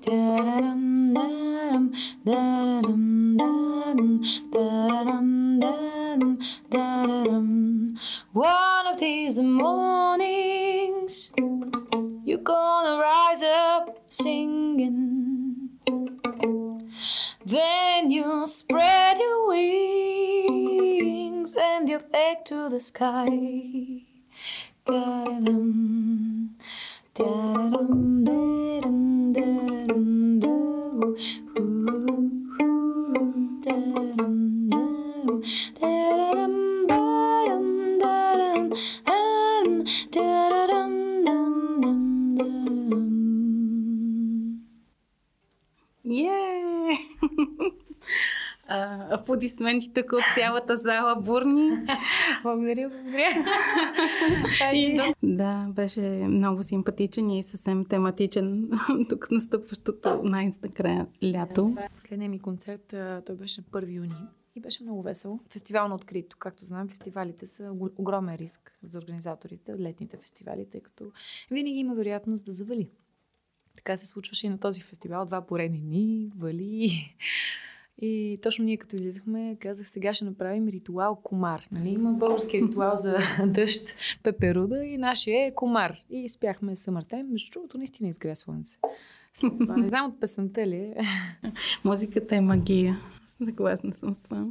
da-da-dum, 0.00 1.12
da-dum, 1.12 1.92
da-da-dum, 2.24 3.36
da-dum, 3.36 4.22
da-da-dum, 4.54 5.60
da-dum, 5.60 6.38
da-da-dum. 6.70 7.98
One 8.32 8.86
of 8.86 8.98
these 8.98 9.38
mornings, 9.38 11.28
you're 12.24 12.38
gonna 12.38 12.96
rise 12.96 13.42
up 13.42 13.98
singing. 14.08 15.27
Then 17.48 18.10
you 18.10 18.46
spread 18.46 19.16
your 19.16 19.48
wings 19.48 21.56
and 21.56 21.88
you 21.88 22.02
take 22.12 22.44
to 22.44 22.68
the 22.68 22.78
sky. 22.78 23.24
Da-da-dum, 24.84 26.50
da-da-dum, 27.14 28.24
da-dum, 28.24 29.32
da-da-dum, 29.32 30.40
da-oo, 30.40 31.16
ooh, 31.58 33.60
da-da-dum, 33.64 34.68
da-dum, 34.68 35.42
da-da-dum, 35.80 36.86
da-dum, 36.88 38.72
da-dum, 39.06 39.84
da-dum, 40.12 40.97
Аплодисменти 49.10 49.92
тук 49.92 50.12
от 50.12 50.22
цялата 50.34 50.76
зала 50.76 51.20
бурни. 51.20 51.70
Благодаря, 52.42 52.88
благодаря. 52.88 53.44
И, 54.74 54.98
да, 55.22 55.66
беше 55.70 56.00
много 56.28 56.62
симпатичен 56.62 57.30
и 57.30 57.42
съвсем 57.42 57.84
тематичен 57.84 58.70
тук 59.08 59.30
настъпващото 59.30 60.20
най-накрая 60.24 61.06
лято. 61.24 61.76
Последният 61.94 62.30
ми 62.30 62.40
концерт, 62.40 62.94
той 63.26 63.36
беше 63.36 63.60
на 63.60 63.80
1 63.80 63.94
юни 63.94 64.16
и 64.56 64.60
беше 64.60 64.82
много 64.82 65.02
весело. 65.02 65.40
Фестивал 65.50 65.88
на 65.88 65.94
открито. 65.94 66.36
Както 66.38 66.66
знаем, 66.66 66.88
фестивалите 66.88 67.46
са 67.46 67.62
ог- 67.62 67.92
огромен 67.98 68.36
риск 68.36 68.78
за 68.82 68.98
организаторите, 68.98 69.78
летните 69.78 70.16
фестивали, 70.16 70.66
тъй 70.70 70.80
като 70.80 71.04
винаги 71.50 71.78
има 71.78 71.94
вероятност 71.94 72.44
да 72.44 72.52
завали. 72.52 72.90
Така 73.76 73.96
се 73.96 74.06
случваше 74.06 74.46
и 74.46 74.50
на 74.50 74.58
този 74.58 74.80
фестивал. 74.80 75.26
Два 75.26 75.46
поредни 75.46 75.80
дни, 75.80 76.32
вали. 76.38 76.90
И 78.00 78.38
точно 78.42 78.64
ние 78.64 78.76
като 78.76 78.96
излизахме, 78.96 79.56
казах, 79.60 79.88
сега 79.88 80.12
ще 80.12 80.24
направим 80.24 80.68
ритуал 80.68 81.16
комар. 81.16 81.60
Нали? 81.72 81.88
Има 81.88 82.12
български 82.12 82.62
ритуал 82.62 82.92
за 82.94 83.18
дъжд, 83.46 83.96
пеперуда 84.22 84.84
и 84.84 84.98
нашия 84.98 85.46
е 85.46 85.54
комар. 85.54 85.94
И 86.10 86.28
спяхме 86.28 86.76
съмъртен. 86.76 87.28
Между 87.30 87.50
другото, 87.52 87.78
наистина 87.78 88.08
изгря 88.08 88.34
слънце. 88.34 88.78
Това, 89.40 89.76
не 89.76 89.88
знам 89.88 90.06
от 90.06 90.20
песента 90.20 90.66
ли 90.66 90.76
е. 90.76 90.96
Музиката 91.84 92.36
е 92.36 92.40
магия. 92.40 93.00
Съгласна 93.26 93.92
съм 93.92 94.14
с 94.14 94.18
това. 94.18 94.46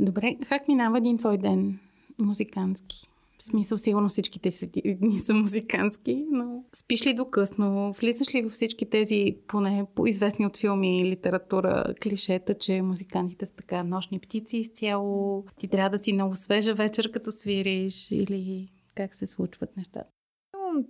Добре, 0.00 0.36
как 0.48 0.68
минава 0.68 0.98
един 0.98 1.18
твой 1.18 1.38
ден 1.38 1.78
музикантски? 2.18 3.08
В 3.44 3.46
смисъл, 3.46 3.78
сигурно 3.78 4.08
всичките 4.08 4.50
си 4.50 4.70
ти- 4.70 4.94
дни 5.00 5.18
са 5.18 5.34
музикантски, 5.34 6.26
но 6.30 6.64
спиш 6.74 7.06
ли 7.06 7.14
до 7.14 7.24
късно? 7.24 7.92
Влизаш 7.92 8.34
ли 8.34 8.42
във 8.42 8.52
всички 8.52 8.90
тези, 8.90 9.36
поне 9.46 9.86
по 9.94 10.06
известни 10.06 10.46
от 10.46 10.56
филми 10.56 11.04
литература, 11.04 11.94
клишета, 12.02 12.54
че 12.54 12.82
музикантите 12.82 13.46
са 13.46 13.54
така 13.54 13.82
нощни 13.82 14.20
птици 14.20 14.56
изцяло? 14.56 15.44
Ти 15.58 15.68
трябва 15.68 15.90
да 15.90 15.98
си 15.98 16.12
много 16.12 16.34
свежа 16.34 16.74
вечер, 16.74 17.10
като 17.10 17.30
свириш? 17.30 18.10
Или 18.10 18.68
как 18.94 19.14
се 19.14 19.26
случват 19.26 19.76
нещата? 19.76 20.10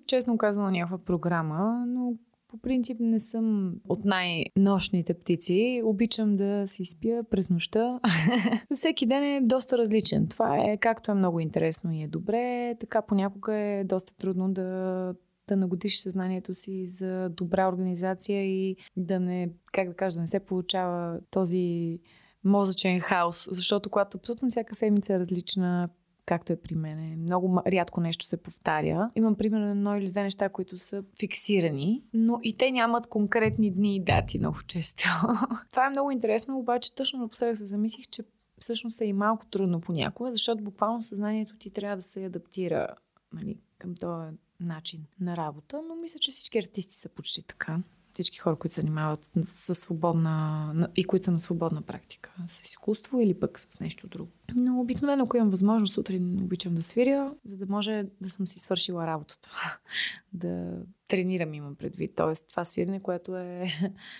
Честно 0.06 0.38
казано, 0.38 0.70
някаква 0.70 0.98
програма, 0.98 1.84
но 1.86 2.12
по 2.54 2.60
принцип 2.60 2.96
не 3.00 3.18
съм 3.18 3.74
от 3.88 4.04
най-нощните 4.04 5.14
птици. 5.14 5.82
Обичам 5.84 6.36
да 6.36 6.62
си 6.66 6.84
спя 6.84 7.22
през 7.30 7.50
нощта. 7.50 8.00
Всеки 8.74 9.06
ден 9.06 9.22
е 9.22 9.40
доста 9.40 9.78
различен. 9.78 10.28
Това 10.28 10.58
е 10.58 10.76
както 10.76 11.10
е 11.10 11.14
много 11.14 11.40
интересно 11.40 11.92
и 11.92 12.02
е 12.02 12.08
добре, 12.08 12.74
така 12.80 13.02
понякога 13.02 13.54
е 13.54 13.84
доста 13.84 14.16
трудно 14.16 14.52
да 14.52 15.14
да 15.48 15.56
нагодиш 15.56 15.98
съзнанието 15.98 16.54
си 16.54 16.86
за 16.86 17.28
добра 17.28 17.68
организация 17.68 18.44
и 18.44 18.76
да 18.96 19.20
не, 19.20 19.50
как 19.72 19.88
да 19.88 19.94
кажа, 19.94 20.14
да 20.14 20.20
не 20.20 20.26
се 20.26 20.40
получава 20.40 21.20
този 21.30 21.98
мозъчен 22.44 23.00
хаос, 23.00 23.48
защото 23.50 23.90
когато 23.90 24.18
абсолютно 24.18 24.48
всяка 24.48 24.74
седмица 24.74 25.14
е 25.14 25.18
различна, 25.18 25.88
както 26.26 26.52
е 26.52 26.56
при 26.56 26.74
мен. 26.74 27.20
Много 27.20 27.62
рядко 27.66 28.00
нещо 28.00 28.24
се 28.24 28.42
повтаря. 28.42 29.10
Имам 29.14 29.34
примерно 29.34 29.70
едно 29.70 29.96
или 29.96 30.10
две 30.10 30.22
неща, 30.22 30.48
които 30.48 30.78
са 30.78 31.04
фиксирани, 31.20 32.02
но 32.14 32.40
и 32.42 32.56
те 32.56 32.70
нямат 32.70 33.06
конкретни 33.06 33.70
дни 33.70 33.96
и 33.96 34.04
дати 34.04 34.38
много 34.38 34.62
често. 34.66 35.04
Това 35.70 35.86
е 35.86 35.90
много 35.90 36.10
интересно, 36.10 36.58
обаче 36.58 36.94
точно 36.94 37.18
напоследък 37.18 37.56
се 37.56 37.64
замислих, 37.64 38.08
че 38.08 38.22
всъщност 38.58 39.00
е 39.00 39.04
и 39.04 39.12
малко 39.12 39.46
трудно 39.46 39.80
понякога, 39.80 40.32
защото 40.32 40.64
буквално 40.64 41.02
съзнанието 41.02 41.56
ти 41.56 41.70
трябва 41.70 41.96
да 41.96 42.02
се 42.02 42.24
адаптира 42.24 42.88
нали, 43.32 43.58
към 43.78 43.94
този 43.94 44.36
начин 44.60 45.00
на 45.20 45.36
работа, 45.36 45.82
но 45.88 45.94
мисля, 45.94 46.18
че 46.18 46.30
всички 46.30 46.58
артисти 46.58 46.94
са 46.94 47.08
почти 47.08 47.42
така. 47.42 47.78
Всички 48.14 48.38
хора, 48.38 48.56
които 48.56 48.74
се 48.74 48.80
занимават 48.80 49.30
с 49.44 49.74
свободна 49.74 50.88
и 50.96 51.04
които 51.04 51.24
са 51.24 51.30
на 51.30 51.40
свободна 51.40 51.82
практика, 51.82 52.32
с 52.46 52.60
изкуство 52.60 53.20
или 53.20 53.40
пък 53.40 53.60
с 53.60 53.80
нещо 53.80 54.06
друго. 54.06 54.30
Но 54.54 54.80
обикновено, 54.80 55.24
ако 55.24 55.36
имам 55.36 55.50
възможност, 55.50 55.94
сутрин 55.94 56.40
обичам 56.42 56.74
да 56.74 56.82
свиря, 56.82 57.34
за 57.44 57.58
да 57.58 57.66
може 57.66 58.06
да 58.20 58.30
съм 58.30 58.46
си 58.46 58.58
свършила 58.58 59.06
работата. 59.06 59.50
да 60.32 60.82
тренирам, 61.08 61.54
имам 61.54 61.76
предвид. 61.76 62.14
Тоест, 62.16 62.48
това 62.48 62.64
свирене, 62.64 63.00
което 63.00 63.36
е 63.36 63.66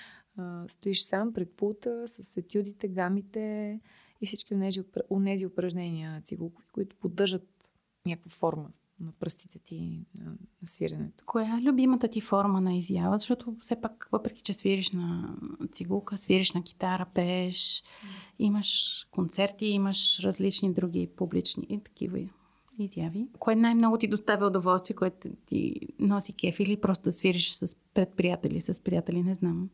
стоиш 0.66 1.02
сам 1.02 1.32
пред 1.32 1.50
пулта 1.50 2.02
с 2.06 2.36
етюдите, 2.36 2.88
гамите 2.88 3.80
и 4.20 4.26
всички 4.26 4.54
от 5.10 5.24
тези 5.24 5.46
упражнения 5.46 6.20
цигулкови, 6.20 6.66
които 6.72 6.96
поддържат 6.96 7.48
някаква 8.06 8.30
форма 8.30 8.70
на 9.00 9.12
пръстите 9.12 9.58
ти 9.58 10.06
на, 10.14 10.24
на 10.30 10.66
свиренето. 10.66 11.24
Коя 11.26 11.58
е 11.58 11.62
любимата 11.62 12.08
ти 12.08 12.20
форма 12.20 12.60
на 12.60 12.74
изява? 12.74 13.18
Защото 13.18 13.56
все 13.60 13.80
пак, 13.80 14.08
въпреки 14.12 14.42
че 14.42 14.52
свириш 14.52 14.90
на 14.90 15.36
цигулка, 15.72 16.16
свириш 16.16 16.52
на 16.52 16.62
китара, 16.62 17.06
пееш, 17.14 17.54
mm. 17.54 17.84
имаш 18.38 19.00
концерти, 19.10 19.66
имаш 19.66 20.20
различни 20.20 20.72
други 20.72 21.10
публични 21.16 21.66
и 21.68 21.80
такива 21.80 22.18
изяви. 22.78 23.28
Кое 23.38 23.56
най-много 23.56 23.98
ти 23.98 24.08
доставя 24.08 24.46
удоволствие, 24.46 24.96
което 24.96 25.28
ти 25.46 25.80
носи 25.98 26.32
кеф 26.32 26.60
или 26.60 26.80
просто 26.80 27.04
да 27.04 27.12
свириш 27.12 27.52
с 27.52 27.76
пред 27.94 28.12
приятели, 28.12 28.60
с 28.60 28.80
приятели, 28.80 29.22
не 29.22 29.34
знам. 29.34 29.70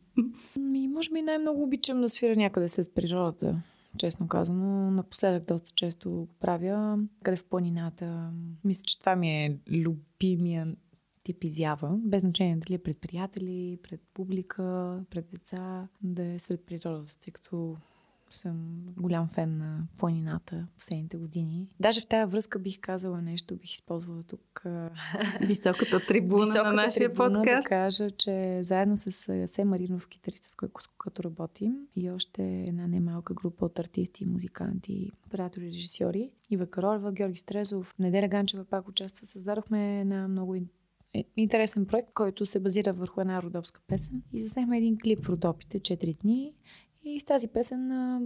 Ми, 0.59 0.87
може 0.87 1.13
би 1.13 1.21
най-много 1.21 1.63
обичам 1.63 2.01
да 2.01 2.09
свиря 2.09 2.35
някъде 2.35 2.67
след 2.67 2.93
природата 2.93 3.61
честно 3.97 4.27
казано. 4.27 4.91
Напоследък 4.91 5.47
доста 5.47 5.71
често 5.75 6.11
го 6.11 6.27
правя. 6.39 6.99
Къде 7.23 7.37
в 7.37 7.45
планината. 7.45 8.31
Мисля, 8.63 8.83
че 8.85 8.99
това 8.99 9.15
ми 9.15 9.45
е 9.45 9.59
любимия 9.71 10.75
тип 11.23 11.43
изява, 11.43 11.97
без 12.03 12.21
значение 12.21 12.57
дали 12.57 12.75
е 12.75 12.83
пред 12.83 12.97
приятели, 12.97 13.79
пред 13.83 14.01
публика, 14.13 14.99
пред 15.09 15.29
деца, 15.33 15.87
да 16.01 16.23
е 16.23 16.39
сред 16.39 16.65
природата, 16.65 17.19
тъй 17.19 17.33
като 17.33 17.77
съм 18.35 18.83
голям 18.97 19.27
фен 19.27 19.57
на 19.57 19.87
планината 19.97 20.67
последните 20.77 21.17
години. 21.17 21.67
Даже 21.79 22.01
в 22.01 22.07
тази 22.07 22.31
връзка 22.31 22.59
бих 22.59 22.79
казала 22.79 23.21
нещо, 23.21 23.55
бих 23.55 23.71
използвала 23.71 24.23
тук 24.23 24.63
високата 25.41 26.05
трибуна 26.07 26.41
високата 26.41 26.63
на 26.63 26.73
нашия 26.73 27.09
трибуна 27.09 27.33
подкаст. 27.33 27.63
Да 27.63 27.69
кажа, 27.69 28.11
че 28.11 28.59
заедно 28.63 28.97
с 28.97 29.11
Се 29.47 29.63
Маринов, 29.63 30.07
китарист, 30.07 30.43
с 30.43 30.55
който, 30.55 30.81
който 30.97 31.23
работим, 31.23 31.75
и 31.95 32.11
още 32.11 32.43
една 32.67 32.87
немалка 32.87 33.33
група 33.33 33.65
от 33.65 33.79
артисти, 33.79 34.25
музиканти, 34.25 35.11
оператори, 35.27 35.65
режисьори, 35.65 36.31
Ива 36.49 36.67
Каролева, 36.67 37.11
Георги 37.11 37.37
Стрезов, 37.37 37.93
Неделя 37.99 38.27
Ганчева 38.27 38.65
пак 38.65 38.87
участва. 38.87 39.25
Създадохме 39.25 39.99
една 40.01 40.27
много 40.27 40.55
е, 41.13 41.23
интересен 41.37 41.85
проект, 41.85 42.13
който 42.13 42.45
се 42.45 42.59
базира 42.59 42.93
върху 42.93 43.21
една 43.21 43.41
родопска 43.41 43.81
песен. 43.87 44.23
И 44.33 44.43
заснехме 44.43 44.77
един 44.77 44.97
клип 44.97 45.25
в 45.25 45.29
Родопите 45.29 45.79
4 45.79 46.21
дни 46.21 46.53
и 47.03 47.19
с 47.19 47.23
тази 47.23 47.47
песен 47.47 47.91
а, 47.91 48.21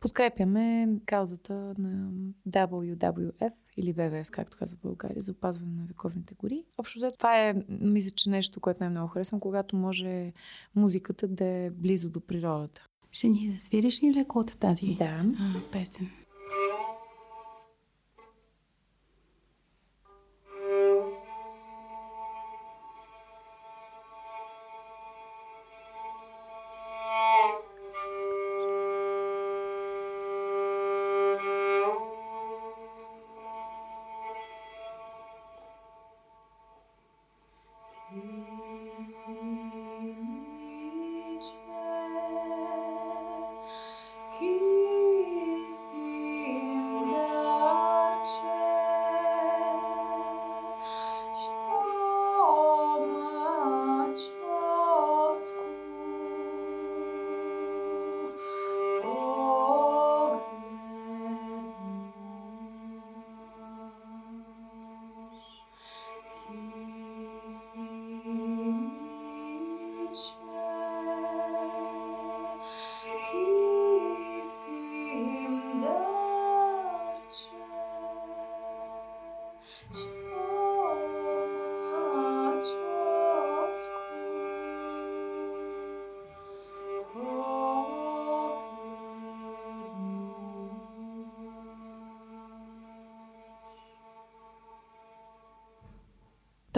подкрепяме 0.00 0.88
каузата 1.06 1.74
на 1.78 2.10
WWF 2.48 3.52
или 3.76 3.94
WWF, 3.94 4.30
както 4.30 4.56
казва 4.58 4.78
България, 4.82 5.20
за 5.20 5.32
опазване 5.32 5.72
на 5.72 5.84
вековните 5.86 6.34
гори. 6.34 6.64
Общо 6.78 6.98
взето, 6.98 7.16
това 7.16 7.48
е, 7.48 7.54
мисля, 7.68 8.10
че 8.10 8.30
нещо, 8.30 8.60
което 8.60 8.80
най-много 8.80 9.08
харесвам, 9.08 9.40
когато 9.40 9.76
може 9.76 10.32
музиката 10.74 11.28
да 11.28 11.46
е 11.46 11.70
близо 11.70 12.10
до 12.10 12.20
природата. 12.20 12.86
Ще 13.10 13.28
ни 13.28 13.58
свириш 13.58 14.02
ли 14.02 14.14
леко 14.14 14.38
от 14.38 14.58
тази 14.58 14.96
да. 14.98 15.04
а, 15.04 15.70
песен? 15.72 16.10
see. 39.02 39.59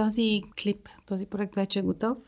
Този 0.04 0.42
клип, 0.62 0.88
този 1.06 1.26
проект 1.26 1.54
вече 1.54 1.78
е 1.78 1.82
готов? 1.82 2.18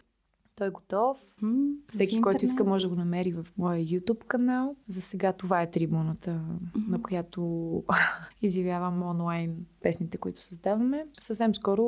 Той 0.57 0.67
е 0.67 0.71
готов. 0.71 1.19
М- 1.43 1.75
Всеки, 1.89 2.21
който 2.21 2.45
иска, 2.45 2.65
може 2.65 2.85
да 2.85 2.89
го 2.89 2.95
намери 2.95 3.33
в 3.33 3.47
моя 3.57 3.85
YouTube 3.85 4.25
канал. 4.25 4.77
За 4.89 5.01
сега 5.01 5.33
това 5.33 5.63
е 5.63 5.71
трибуната, 5.71 6.31
mm-hmm. 6.31 6.89
на 6.89 7.03
която 7.03 7.83
изявявам 8.43 9.03
онлайн 9.03 9.67
песните, 9.83 10.19
които 10.19 10.43
създаваме. 10.43 11.07
Съвсем 11.21 11.55
скоро 11.55 11.85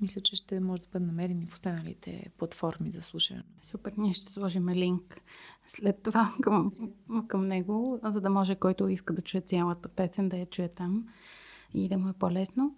мисля, 0.00 0.20
че 0.20 0.36
ще 0.36 0.60
може 0.60 0.82
да 0.82 0.88
бъде 0.92 1.06
намерени 1.06 1.46
в 1.46 1.52
останалите 1.52 2.30
платформи 2.38 2.92
за 2.92 3.00
слушане. 3.00 3.42
Супер, 3.62 3.92
ние 3.96 4.12
ще 4.12 4.32
сложим 4.32 4.68
линк 4.68 5.20
след 5.66 6.02
това 6.02 6.34
към, 6.42 6.72
към 7.28 7.46
него, 7.46 8.00
за 8.04 8.20
да 8.20 8.30
може 8.30 8.54
който 8.54 8.88
иска 8.88 9.14
да 9.14 9.22
чуе 9.22 9.40
цялата 9.40 9.88
песен, 9.88 10.28
да 10.28 10.36
я 10.36 10.46
чуе 10.46 10.68
там 10.68 11.06
и 11.74 11.88
да 11.88 11.98
му 11.98 12.08
е 12.08 12.12
по-лесно. 12.12 12.76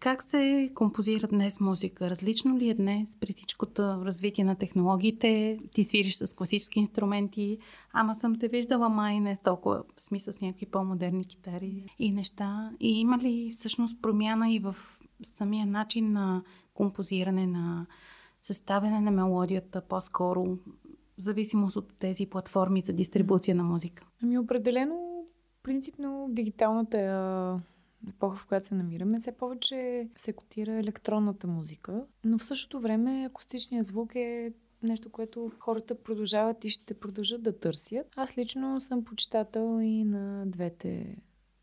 Как 0.00 0.22
се 0.22 0.70
композира 0.74 1.26
днес 1.26 1.60
музика? 1.60 2.10
Различно 2.10 2.58
ли 2.58 2.68
е 2.68 2.74
днес 2.74 3.16
при 3.20 3.32
всичкото 3.32 3.82
развитие 3.82 4.44
на 4.44 4.56
технологиите? 4.56 5.58
Ти 5.74 5.84
свириш 5.84 6.14
с 6.14 6.34
класически 6.34 6.78
инструменти, 6.78 7.58
ама 7.92 8.14
съм 8.14 8.38
те 8.38 8.48
виждала 8.48 8.88
май 8.88 9.20
не 9.20 9.36
толкова 9.44 9.82
в 9.96 10.02
смисъл 10.02 10.32
с 10.32 10.40
някакви 10.40 10.66
по-модерни 10.66 11.24
китари 11.24 11.84
и 11.98 12.12
неща. 12.12 12.70
И 12.80 13.00
има 13.00 13.18
ли 13.18 13.50
всъщност 13.52 14.02
промяна 14.02 14.52
и 14.52 14.58
в 14.58 14.76
самия 15.22 15.66
начин 15.66 16.12
на 16.12 16.42
композиране, 16.74 17.46
на 17.46 17.86
съставяне 18.42 19.00
на 19.00 19.10
мелодията 19.10 19.80
по-скоро, 19.80 20.44
в 20.44 20.58
зависимост 21.18 21.76
от 21.76 21.98
тези 21.98 22.26
платформи 22.26 22.80
за 22.80 22.92
дистрибуция 22.92 23.54
на 23.54 23.62
музика? 23.62 24.06
Ами 24.22 24.38
определено, 24.38 25.24
принципно 25.62 26.26
дигиталната 26.30 27.60
епоха, 28.08 28.36
в 28.36 28.46
която 28.46 28.66
се 28.66 28.74
намираме, 28.74 29.20
все 29.20 29.32
повече 29.32 30.08
се 30.16 30.32
котира 30.32 30.72
електронната 30.72 31.46
музика, 31.46 32.06
но 32.24 32.38
в 32.38 32.44
същото 32.44 32.80
време 32.80 33.26
акустичният 33.30 33.86
звук 33.86 34.14
е 34.14 34.52
нещо, 34.82 35.10
което 35.10 35.52
хората 35.58 36.02
продължават 36.02 36.64
и 36.64 36.68
ще 36.68 36.94
продължат 36.94 37.42
да 37.42 37.58
търсят. 37.58 38.06
Аз 38.16 38.38
лично 38.38 38.80
съм 38.80 39.04
почитател 39.04 39.78
и 39.82 40.04
на 40.04 40.46
двете 40.46 41.16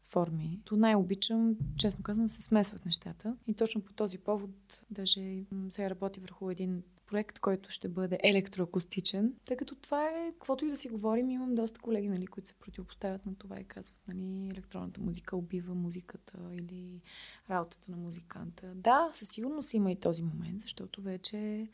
форми. 0.03 0.61
То 0.65 0.75
най-обичам, 0.75 1.55
честно 1.77 2.03
казвам, 2.03 2.25
да 2.25 2.29
се 2.29 2.41
смесват 2.41 2.85
нещата. 2.85 3.35
И 3.47 3.53
точно 3.53 3.81
по 3.81 3.93
този 3.93 4.17
повод, 4.17 4.85
даже 4.91 5.43
сега 5.69 5.89
работи 5.89 6.19
върху 6.19 6.49
един 6.49 6.83
проект, 7.07 7.39
който 7.39 7.69
ще 7.69 7.89
бъде 7.89 8.19
електроакустичен, 8.23 9.33
тъй 9.45 9.57
като 9.57 9.75
това 9.75 10.09
е, 10.09 10.31
каквото 10.31 10.65
и 10.65 10.69
да 10.69 10.75
си 10.75 10.89
говорим, 10.89 11.29
имам 11.29 11.55
доста 11.55 11.79
колеги, 11.79 12.09
нали, 12.09 12.27
които 12.27 12.49
се 12.49 12.53
противопоставят 12.53 13.25
на 13.25 13.35
това 13.35 13.59
и 13.59 13.63
казват, 13.63 13.99
нали, 14.07 14.49
електронната 14.51 15.01
музика 15.01 15.37
убива 15.37 15.75
музиката 15.75 16.37
или 16.53 17.01
работата 17.49 17.91
на 17.91 17.97
музиканта. 17.97 18.71
Да, 18.75 19.09
със 19.13 19.29
сигурност 19.29 19.73
има 19.73 19.91
и 19.91 19.95
този 19.95 20.23
момент, 20.23 20.59
защото 20.59 21.01
вече 21.01 21.67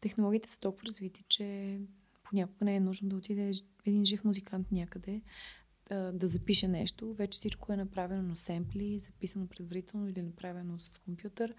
технологиите 0.00 0.50
са 0.50 0.60
толкова 0.60 0.86
развити, 0.86 1.22
че 1.28 1.78
понякога 2.24 2.64
не 2.64 2.76
е 2.76 2.80
нужно 2.80 3.08
да 3.08 3.16
отиде 3.16 3.50
един 3.86 4.04
жив 4.04 4.24
музикант 4.24 4.72
някъде, 4.72 5.20
да, 5.90 6.26
запише 6.26 6.68
нещо. 6.68 7.14
Вече 7.14 7.36
всичко 7.36 7.72
е 7.72 7.76
направено 7.76 8.22
на 8.22 8.36
семпли, 8.36 8.98
записано 8.98 9.46
предварително 9.46 10.08
или 10.08 10.22
направено 10.22 10.78
с 10.78 10.98
компютър. 10.98 11.54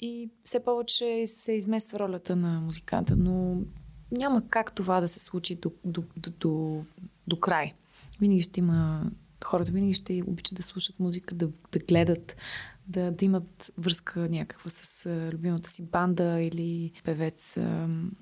И 0.00 0.30
все 0.44 0.64
повече 0.64 1.22
се 1.26 1.52
измества 1.52 1.98
ролята 1.98 2.36
на 2.36 2.60
музиканта, 2.60 3.16
но 3.16 3.56
няма 4.12 4.42
как 4.48 4.74
това 4.74 5.00
да 5.00 5.08
се 5.08 5.20
случи 5.20 5.54
до, 5.54 5.72
до, 5.84 6.02
до, 6.16 6.30
до, 6.30 6.84
до 7.26 7.40
край. 7.40 7.74
Винаги 8.20 8.42
ще 8.42 8.60
има 8.60 9.10
хората 9.44 9.72
винаги 9.72 9.94
ще 9.94 10.22
обичат 10.26 10.56
да 10.56 10.62
слушат 10.62 11.00
музика, 11.00 11.34
да, 11.34 11.48
да 11.72 11.78
гледат, 11.78 12.36
да, 12.90 13.10
да 13.10 13.24
имат 13.24 13.72
връзка 13.78 14.20
някаква 14.20 14.70
с 14.70 15.10
любимата 15.32 15.70
си 15.70 15.86
банда 15.86 16.40
или 16.40 16.92
певец. 17.04 17.58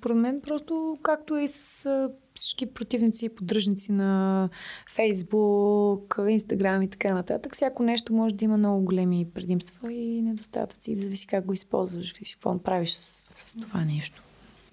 Поред 0.01 0.17
мен 0.17 0.41
просто 0.41 0.99
както 1.03 1.37
и 1.37 1.49
с 1.49 2.11
всички 2.35 2.67
противници 2.67 3.27
и 3.27 3.29
поддръжници 3.29 3.93
на 3.93 4.49
Фейсбук, 4.95 6.19
Инстаграм 6.29 6.83
и 6.83 6.91
така 6.91 7.15
нататък. 7.15 7.55
Всяко 7.55 7.83
нещо 7.83 8.15
може 8.15 8.35
да 8.35 8.45
има 8.45 8.57
много 8.57 8.85
големи 8.85 9.27
предимства 9.35 9.93
и 9.93 10.23
недостатъци. 10.23 10.99
Зависи 10.99 11.27
как 11.27 11.45
го 11.45 11.53
използваш, 11.53 12.13
зависи 12.13 12.35
какво 12.35 12.55
направиш 12.55 12.91
с, 12.91 13.33
с 13.35 13.61
това 13.61 13.85
нещо. 13.85 14.23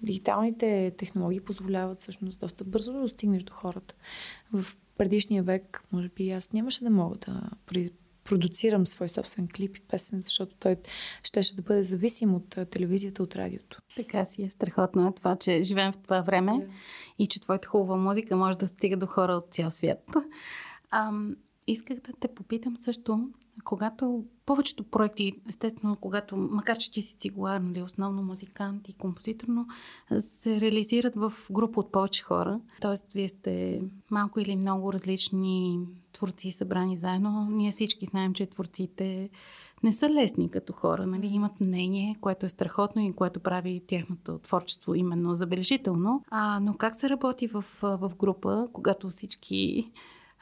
Дигиталните 0.02 0.92
технологии 0.98 1.40
позволяват 1.40 2.00
всъщност 2.00 2.40
доста 2.40 2.64
бързо 2.64 2.92
да 2.92 3.00
достигнеш 3.00 3.42
до 3.42 3.52
хората. 3.52 3.94
В 4.52 4.66
предишния 4.98 5.42
век, 5.42 5.84
може 5.92 6.08
би 6.08 6.30
аз 6.30 6.52
нямаше 6.52 6.84
да 6.84 6.90
мога 6.90 7.16
да 7.16 7.50
продуцирам 8.26 8.86
свой 8.86 9.08
собствен 9.08 9.48
клип 9.56 9.76
и 9.76 9.80
песен, 9.80 10.20
защото 10.20 10.56
той 10.60 10.76
щеше 11.24 11.56
да 11.56 11.62
бъде 11.62 11.82
зависим 11.82 12.34
от 12.34 12.48
телевизията, 12.70 13.22
от 13.22 13.36
радиото. 13.36 13.80
Така 13.96 14.24
си 14.24 14.42
е. 14.42 14.50
Страхотно 14.50 15.08
е 15.08 15.12
това, 15.12 15.36
че 15.36 15.62
живеем 15.62 15.92
в 15.92 15.98
това 15.98 16.20
време 16.20 16.52
yeah. 16.52 16.68
и 17.18 17.26
че 17.26 17.40
твоята 17.40 17.68
хубава 17.68 17.96
музика 17.96 18.36
може 18.36 18.58
да 18.58 18.68
стига 18.68 18.96
до 18.96 19.06
хора 19.06 19.32
от 19.32 19.46
цял 19.50 19.70
свят. 19.70 20.10
Ам, 20.90 21.36
исках 21.66 21.96
да 21.96 22.12
те 22.20 22.28
попитам 22.28 22.76
също, 22.80 23.28
когато 23.64 24.24
повечето 24.46 24.84
проекти, 24.84 25.32
естествено, 25.48 25.96
когато, 25.96 26.36
макар 26.36 26.78
че 26.78 26.92
ти 26.92 27.02
си 27.02 27.16
цигуар, 27.16 27.60
нали, 27.60 27.82
основно 27.82 28.22
музикант 28.22 28.88
и 28.88 28.92
композитор, 28.92 29.46
но 29.48 29.66
се 30.20 30.60
реализират 30.60 31.16
в 31.16 31.32
група 31.50 31.80
от 31.80 31.92
повече 31.92 32.22
хора. 32.22 32.60
Тоест, 32.80 33.12
вие 33.12 33.28
сте 33.28 33.82
малко 34.10 34.40
или 34.40 34.56
много 34.56 34.92
различни 34.92 35.80
творци 36.12 36.50
събрани 36.50 36.96
заедно. 36.96 37.48
Ние 37.50 37.70
всички 37.70 38.06
знаем, 38.06 38.34
че 38.34 38.46
творците 38.46 39.30
не 39.82 39.92
са 39.92 40.10
лесни 40.10 40.50
като 40.50 40.72
хора, 40.72 41.06
нали? 41.06 41.26
имат 41.26 41.60
мнение, 41.60 42.16
което 42.20 42.46
е 42.46 42.48
страхотно 42.48 43.02
и 43.02 43.12
което 43.12 43.40
прави 43.40 43.82
тяхното 43.86 44.38
творчество 44.38 44.94
именно 44.94 45.34
забележително. 45.34 46.24
А, 46.30 46.60
но 46.60 46.74
как 46.74 46.96
се 46.96 47.10
работи 47.10 47.46
в, 47.46 47.64
в 47.82 48.12
група, 48.18 48.68
когато 48.72 49.08
всички 49.08 49.90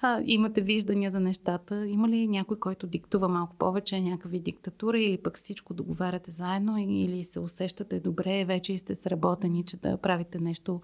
а, 0.03 0.21
имате 0.25 0.61
виждания 0.61 1.11
за 1.11 1.21
нещата. 1.21 1.87
Има 1.87 2.09
ли 2.09 2.29
някой, 2.29 2.59
който 2.59 2.87
диктува 2.87 3.29
малко 3.29 3.57
повече, 3.57 4.01
някакви 4.01 4.39
диктатура 4.39 4.99
или 4.99 5.19
пък 5.19 5.37
всичко 5.37 5.75
договаряте 5.75 6.31
заедно 6.31 6.79
или 6.79 7.25
се 7.25 7.41
усещате 7.41 8.01
добре, 8.01 8.45
вече 8.45 8.73
и 8.73 8.79
сте 8.79 8.97
сработени, 8.97 9.65
че 9.65 9.77
да 9.77 9.97
правите 9.97 10.39
нещо 10.39 10.81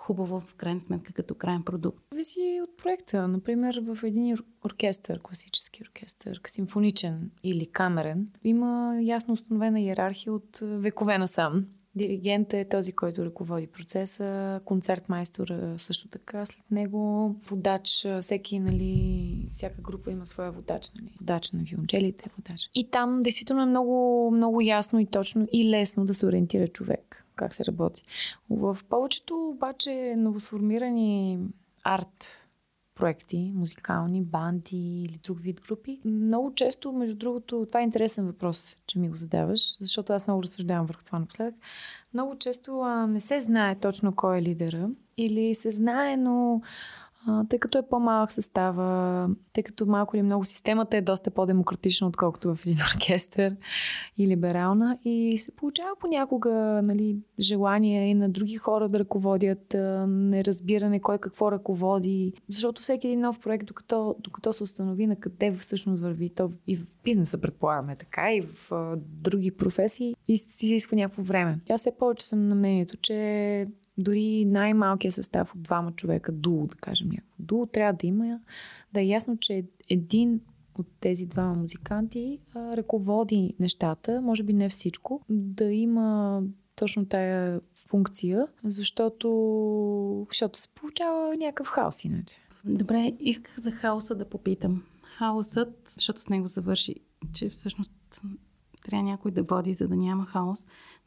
хубаво 0.00 0.40
в 0.40 0.54
крайна 0.54 0.80
сметка 0.80 1.12
като 1.12 1.34
крайен 1.34 1.62
продукт? 1.62 1.98
Зависи 2.12 2.60
от 2.62 2.76
проекта. 2.76 3.28
Например, 3.28 3.82
в 3.86 4.04
един 4.04 4.36
оркестър, 4.64 5.20
класически 5.22 5.82
оркестър, 5.82 6.40
симфоничен 6.46 7.30
или 7.42 7.66
камерен, 7.66 8.28
има 8.44 9.00
ясно 9.02 9.34
установена 9.34 9.80
иерархия 9.80 10.32
от 10.32 10.60
векове 10.62 11.18
насам. 11.18 11.66
Диригент 11.94 12.52
е 12.52 12.64
този, 12.64 12.92
който 12.92 13.24
ръководи 13.24 13.66
процеса, 13.66 14.60
концертмайстор 14.64 15.74
също 15.76 16.08
така, 16.08 16.46
след 16.46 16.70
него 16.70 17.34
водач, 17.50 18.06
всеки, 18.20 18.58
нали, 18.58 19.48
всяка 19.52 19.82
група 19.82 20.10
има 20.10 20.26
своя 20.26 20.52
водач, 20.52 20.90
нали, 20.90 21.12
водач 21.20 21.52
на 21.52 21.62
виончелите, 21.62 22.30
водач. 22.36 22.70
И 22.74 22.90
там 22.90 23.22
действително 23.22 23.62
е 23.62 23.66
много, 23.66 24.30
много 24.30 24.60
ясно 24.60 25.00
и 25.00 25.06
точно 25.06 25.48
и 25.52 25.70
лесно 25.70 26.06
да 26.06 26.14
се 26.14 26.26
ориентира 26.26 26.68
човек 26.68 27.24
как 27.40 27.54
се 27.54 27.64
работи. 27.64 28.02
В 28.50 28.78
повечето 28.88 29.48
обаче 29.48 30.14
новосформирани 30.16 31.38
арт 31.84 32.48
проекти, 33.00 33.52
музикални, 33.54 34.22
банди 34.22 35.02
или 35.02 35.20
друг 35.24 35.40
вид 35.40 35.60
групи. 35.68 36.00
Много 36.04 36.54
често, 36.54 36.92
между 36.92 37.16
другото, 37.16 37.66
това 37.66 37.80
е 37.80 37.82
интересен 37.82 38.26
въпрос, 38.26 38.76
че 38.86 38.98
ми 38.98 39.08
го 39.08 39.16
задаваш, 39.16 39.76
защото 39.80 40.12
аз 40.12 40.26
много 40.26 40.42
разсъждавам 40.42 40.86
върху 40.86 41.04
това 41.04 41.18
напоследък. 41.18 41.54
Много 42.14 42.38
често 42.38 42.80
а, 42.80 43.06
не 43.06 43.20
се 43.20 43.38
знае 43.38 43.78
точно 43.78 44.14
кой 44.16 44.38
е 44.38 44.42
лидера 44.42 44.88
или 45.16 45.54
се 45.54 45.70
знае, 45.70 46.16
но 46.16 46.62
тъй 47.48 47.58
като 47.58 47.78
е 47.78 47.88
по-малък 47.90 48.32
състава, 48.32 49.28
тъй 49.52 49.64
като 49.64 49.86
малко 49.86 50.16
или 50.16 50.22
много 50.22 50.44
системата 50.44 50.96
е 50.96 51.02
доста 51.02 51.30
по-демократична, 51.30 52.06
отколкото 52.06 52.54
в 52.54 52.66
един 52.66 52.78
оркестър 52.94 53.56
и 54.18 54.26
либерална. 54.26 54.98
И 55.04 55.38
се 55.38 55.56
получава 55.56 55.90
понякога 56.00 56.50
нали, 56.84 57.16
желание 57.38 58.10
и 58.10 58.14
на 58.14 58.28
други 58.28 58.56
хора 58.56 58.88
да 58.88 58.98
ръководят, 58.98 59.76
неразбиране 60.08 61.00
кой 61.00 61.18
какво 61.18 61.52
ръководи. 61.52 62.32
Защото 62.48 62.82
всеки 62.82 63.06
един 63.06 63.20
нов 63.20 63.40
проект, 63.40 63.66
докато, 63.66 64.16
докато 64.18 64.52
се 64.52 64.62
установи 64.62 65.06
на 65.06 65.16
къде 65.16 65.52
всъщност 65.52 66.02
върви, 66.02 66.30
то 66.30 66.50
и 66.66 66.76
в 66.76 66.86
бизнеса 67.04 67.40
предполагаме 67.40 67.96
така, 67.96 68.32
и 68.32 68.40
в 68.42 68.72
други 68.96 69.50
професии, 69.50 70.14
и 70.28 70.38
си 70.38 70.66
изисква 70.66 70.96
някакво 70.96 71.22
време. 71.22 71.58
Аз 71.70 71.80
все 71.80 71.96
повече 71.98 72.26
съм 72.26 72.48
на 72.48 72.54
мнението, 72.54 72.96
че 72.96 73.66
дори 74.02 74.44
най-малкият 74.44 75.14
състав 75.14 75.54
от 75.54 75.62
двама 75.62 75.92
човека, 75.92 76.32
дуо, 76.32 76.66
да 76.66 76.76
кажем 76.76 77.08
някакво 77.08 77.42
дуо, 77.42 77.66
трябва 77.66 77.92
да 77.92 78.06
има, 78.06 78.40
да 78.92 79.00
е 79.00 79.06
ясно, 79.06 79.36
че 79.36 79.64
един 79.88 80.40
от 80.78 80.86
тези 81.00 81.26
двама 81.26 81.54
музиканти 81.54 82.38
а, 82.54 82.76
ръководи 82.76 83.54
нещата, 83.60 84.20
може 84.20 84.42
би 84.42 84.52
не 84.52 84.68
всичко, 84.68 85.20
да 85.28 85.64
има 85.64 86.42
точно 86.76 87.06
тая 87.06 87.60
функция, 87.88 88.46
защото, 88.64 90.26
защото 90.28 90.60
се 90.60 90.68
получава 90.74 91.36
някакъв 91.36 91.66
хаос 91.66 92.04
иначе. 92.04 92.36
Добре, 92.64 93.12
исках 93.20 93.60
за 93.60 93.70
хаоса 93.70 94.14
да 94.14 94.28
попитам. 94.28 94.82
Хаосът, 95.02 95.92
защото 95.94 96.20
с 96.20 96.28
него 96.28 96.48
завърши, 96.48 96.94
че 97.32 97.48
всъщност 97.48 97.92
трябва 98.82 99.04
някой 99.04 99.30
да 99.30 99.42
води, 99.42 99.74
за 99.74 99.88
да 99.88 99.96
няма 99.96 100.26
хаос, 100.26 100.58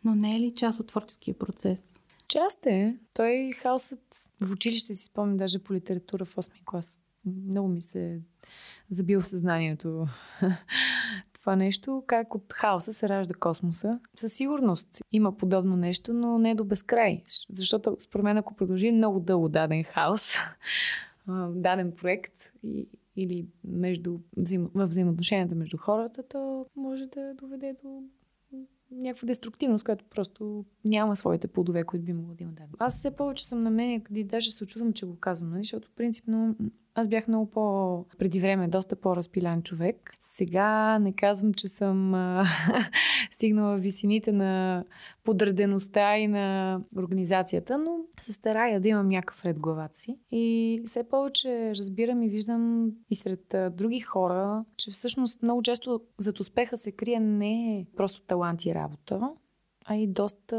но 0.03 0.15
не 0.15 0.35
е 0.35 0.39
ли 0.39 0.53
част 0.55 0.79
от 0.79 0.87
творческия 0.87 1.37
процес? 1.37 1.92
Част. 2.33 2.67
Той 3.13 3.51
хаосът 3.51 3.99
в 4.43 4.51
училище 4.51 4.93
си 4.93 5.05
спомня 5.05 5.37
даже 5.37 5.59
по 5.59 5.73
литература 5.73 6.25
в 6.25 6.35
8 6.35 6.65
клас. 6.65 7.01
Много 7.25 7.67
ми 7.67 7.81
се 7.81 8.21
забил 8.89 9.21
в 9.21 9.27
съзнанието 9.27 10.07
това 11.33 11.55
нещо, 11.55 12.03
как 12.07 12.35
от 12.35 12.53
хаоса 12.53 12.93
се 12.93 13.09
ражда 13.09 13.33
космоса. 13.33 13.99
Със 14.15 14.33
сигурност 14.33 15.01
има 15.11 15.37
подобно 15.37 15.75
нещо, 15.75 16.13
но 16.13 16.37
не 16.37 16.55
до 16.55 16.65
безкрай. 16.65 17.21
Защото 17.49 17.97
според 17.99 18.23
мен, 18.23 18.37
ако 18.37 18.55
продължи 18.55 18.91
много 18.91 19.19
дълго 19.19 19.49
даден 19.49 19.83
хаос, 19.83 20.35
даден 21.49 21.91
проект 21.91 22.33
и, 22.63 22.87
или 23.15 23.45
между, 23.63 24.19
в 24.73 24.85
взаимоотношенията 24.85 25.55
между 25.55 25.77
хората, 25.77 26.23
то 26.23 26.65
може 26.75 27.05
да 27.05 27.33
доведе 27.33 27.75
до 27.83 28.03
някаква 28.95 29.25
деструктивност, 29.25 29.85
която 29.85 30.05
просто 30.09 30.65
няма 30.85 31.15
своите 31.15 31.47
плодове, 31.47 31.83
които 31.83 32.05
би 32.05 32.13
могло 32.13 32.33
да 32.33 32.43
има. 32.43 32.51
Аз 32.79 32.97
все 32.97 33.15
повече 33.15 33.45
съм 33.45 33.63
на 33.63 33.71
къде 34.03 34.23
даже 34.23 34.51
се 34.51 34.63
очудвам, 34.63 34.93
че 34.93 35.05
го 35.05 35.15
казвам, 35.15 35.49
нали? 35.49 35.63
защото 35.63 35.89
принципно 35.95 36.55
аз 36.95 37.07
бях 37.07 37.27
много 37.27 37.49
по... 37.51 38.05
преди 38.17 38.39
време 38.39 38.67
доста 38.67 38.95
по-разпилян 38.95 39.61
човек. 39.61 40.13
Сега 40.19 40.99
не 40.99 41.13
казвам, 41.13 41.53
че 41.53 41.67
съм 41.67 42.13
стигнала 43.31 43.77
висините 43.77 44.31
на 44.31 44.83
подредеността 45.23 46.17
и 46.17 46.27
на 46.27 46.79
организацията, 46.97 47.77
но 47.77 47.97
се 48.19 48.31
старая 48.31 48.81
да 48.81 48.87
имам 48.87 49.09
някакъв 49.09 49.45
ред 49.45 49.59
главата 49.59 49.99
си. 49.99 50.17
И 50.31 50.81
все 50.85 51.09
повече 51.09 51.75
разбирам 51.75 52.23
и 52.23 52.29
виждам 52.29 52.91
и 53.09 53.15
сред 53.15 53.55
други 53.71 53.99
хора, 53.99 54.65
че 54.77 54.91
всъщност 54.91 55.43
много 55.43 55.63
често 55.63 56.01
зад 56.17 56.39
успеха 56.39 56.77
се 56.77 56.91
крие 56.91 57.19
не 57.19 57.85
просто 57.95 58.21
талант 58.21 58.65
и 58.65 58.73
работа, 58.73 59.29
а 59.85 59.95
и 59.95 60.07
доста 60.07 60.55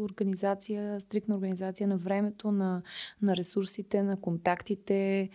организация, 0.00 1.00
стрикна 1.00 1.34
организация 1.34 1.88
на 1.88 1.96
времето, 1.96 2.52
на, 2.52 2.82
на 3.22 3.36
ресурсите, 3.36 4.02
на 4.02 4.20
контактите, 4.20 5.30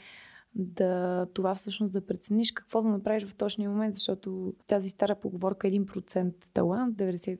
да 0.55 1.25
това 1.33 1.55
всъщност 1.55 1.93
да 1.93 2.05
прецениш 2.05 2.51
какво 2.51 2.81
да 2.81 2.89
направиш 2.89 3.25
в 3.25 3.35
точния 3.35 3.69
момент, 3.69 3.95
защото 3.95 4.53
тази 4.67 4.89
стара 4.89 5.15
поговорка 5.15 5.67
1% 5.67 6.33
талант, 6.53 6.97
90% 6.97 7.37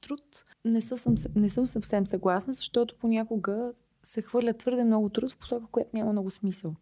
труд, 0.00 0.22
не 0.64 0.80
съм, 0.80 1.14
не 1.36 1.48
съм 1.48 1.66
съвсем 1.66 2.06
съгласна, 2.06 2.52
защото 2.52 2.94
понякога 3.00 3.72
се 4.02 4.22
хвърля 4.22 4.52
твърде 4.52 4.84
много 4.84 5.08
труд 5.08 5.32
в 5.32 5.38
посока, 5.38 5.66
която 5.66 5.90
няма 5.94 6.12
много 6.12 6.30
смисъл. 6.30 6.74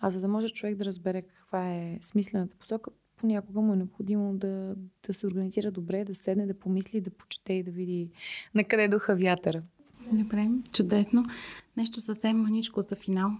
А 0.00 0.10
за 0.10 0.20
да 0.20 0.28
може 0.28 0.48
човек 0.48 0.76
да 0.76 0.84
разбере 0.84 1.22
каква 1.22 1.74
е 1.74 1.98
смислената 2.00 2.56
посока, 2.56 2.90
понякога 3.16 3.60
му 3.60 3.72
е 3.72 3.76
необходимо 3.76 4.34
да, 4.34 4.74
да 5.06 5.12
се 5.12 5.26
организира 5.26 5.70
добре, 5.70 6.04
да 6.04 6.14
седне, 6.14 6.46
да 6.46 6.54
помисли, 6.54 7.00
да 7.00 7.10
почете 7.10 7.52
и 7.52 7.62
да 7.62 7.70
види 7.70 8.10
на 8.54 8.64
къде 8.64 8.88
духа 8.88 9.16
вятъра. 9.16 9.62
Добре, 10.12 10.48
чудесно. 10.72 11.24
Нещо 11.76 12.00
съвсем 12.00 12.36
маничко 12.36 12.82
за 12.82 12.96
финал. 12.96 13.30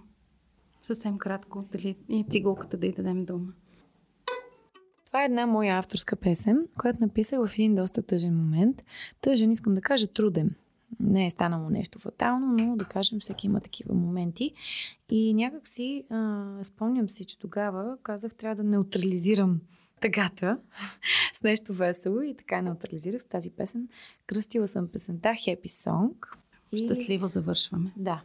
Съвсем 0.87 1.17
кратко, 1.17 1.65
дали 1.71 1.97
и 2.09 2.25
цигулката 2.29 2.77
да 2.77 2.87
й 2.87 2.91
дадем 2.91 3.25
дума. 3.25 3.53
Това 5.05 5.21
е 5.21 5.25
една 5.25 5.45
моя 5.45 5.77
авторска 5.77 6.15
песен, 6.15 6.67
която 6.79 6.99
написах 7.01 7.39
в 7.39 7.53
един 7.53 7.75
доста 7.75 8.01
тъжен 8.01 8.37
момент. 8.37 8.83
Тъжен, 9.21 9.51
искам 9.51 9.75
да 9.75 9.81
кажа, 9.81 10.07
труден. 10.07 10.55
не 10.99 11.25
е 11.25 11.29
станало 11.29 11.69
нещо 11.69 11.99
фатално, 11.99 12.47
но 12.47 12.75
да 12.75 12.85
кажем, 12.85 13.19
всеки 13.19 13.47
има 13.47 13.59
такива 13.59 13.93
моменти. 13.93 14.53
И 15.09 15.33
някак 15.33 15.67
си, 15.67 16.03
а, 16.09 16.45
спомням 16.63 17.09
си, 17.09 17.25
че 17.25 17.39
тогава 17.39 17.97
казах, 18.03 18.35
трябва 18.35 18.55
да 18.55 18.69
неутрализирам 18.69 19.61
тъгата 20.01 20.59
с 21.33 21.43
нещо 21.43 21.73
весело 21.73 22.21
и 22.21 22.35
така 22.37 22.61
неутрализирах 22.61 23.21
с 23.21 23.25
тази 23.25 23.51
песен. 23.51 23.87
Кръстила 24.27 24.67
съм 24.67 24.87
песента 24.87 25.29
Happy 25.29 25.67
Song. 25.67 26.13
И... 26.71 26.85
Щастливо 26.85 27.27
завършваме. 27.27 27.93
Да. 27.97 28.21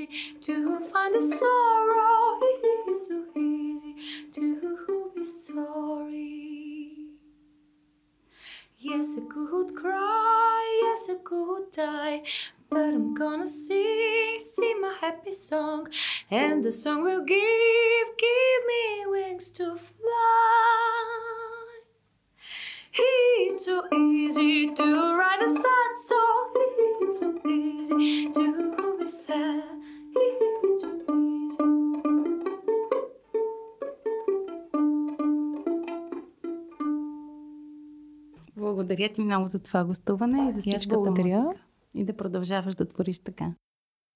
Easy 0.00 0.08
to 0.40 0.80
find 0.92 1.14
a 1.14 1.20
sorrow. 1.20 2.38
It's 2.88 3.08
so 3.08 3.24
easy 3.36 3.94
to 4.32 5.10
be 5.14 5.24
sorry. 5.24 6.96
Yes, 8.78 9.18
I 9.18 9.32
could 9.32 9.76
cry. 9.76 10.80
Yes, 10.82 11.10
I 11.10 11.16
could 11.22 11.70
die. 11.70 12.22
But 12.68 12.94
I'm 12.94 13.14
gonna 13.14 13.46
sing, 13.46 14.38
sing 14.38 14.80
my 14.80 14.94
happy 15.00 15.32
song, 15.32 15.88
and 16.30 16.64
the 16.64 16.70
song 16.70 17.02
will 17.02 17.24
give, 17.24 18.16
give 18.16 18.66
me 18.66 19.06
wings 19.06 19.50
to 19.52 19.76
fly. 19.76 21.00
It's 22.92 23.66
so 23.66 23.86
easy 23.92 24.72
to 24.72 25.16
write 25.18 25.42
a 25.42 25.48
sad 25.48 25.92
song. 25.96 26.52
It's 27.02 27.18
so 27.18 27.40
easy 27.46 28.30
to 28.30 28.96
be 28.98 29.06
sad. 29.06 29.69
Благодаря 38.56 39.08
ти 39.12 39.20
много 39.20 39.46
за 39.46 39.58
това 39.58 39.84
гостуване 39.84 40.50
и 40.50 40.52
за 40.52 40.60
всичката 40.60 40.96
благодаря. 40.96 41.40
музика. 41.40 41.64
И 41.94 42.04
да 42.04 42.16
продължаваш 42.16 42.74
да 42.74 42.84
твориш 42.84 43.18
така. 43.18 43.54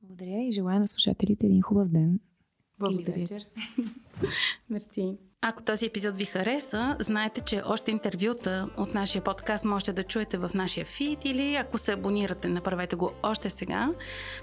Благодаря 0.03 0.43
и 0.43 0.51
желая 0.53 0.81
на 0.81 0.87
слушателите 0.87 1.47
един 1.47 1.63
хубав 1.63 1.89
ден. 1.89 2.21
Благодаря. 2.79 3.17
Или 3.17 3.21
вечер. 3.21 3.43
Мерси. 4.71 5.19
Ако 5.47 5.63
този 5.63 5.87
епизод 5.87 6.17
ви 6.17 6.25
хареса, 6.25 6.97
знаете, 7.01 7.41
че 7.41 7.63
още 7.67 7.91
интервюта 7.91 8.69
от 8.77 8.95
нашия 8.95 9.23
подкаст 9.23 9.65
можете 9.65 9.93
да 9.93 10.03
чуете 10.03 10.39
в 10.39 10.51
нашия 10.55 10.87
фид 10.87 11.19
или 11.25 11.55
ако 11.55 11.79
се 11.79 11.93
абонирате, 11.93 12.49
направете 12.49 12.97
го 12.97 13.13
още 13.23 13.51
сега. 13.51 13.91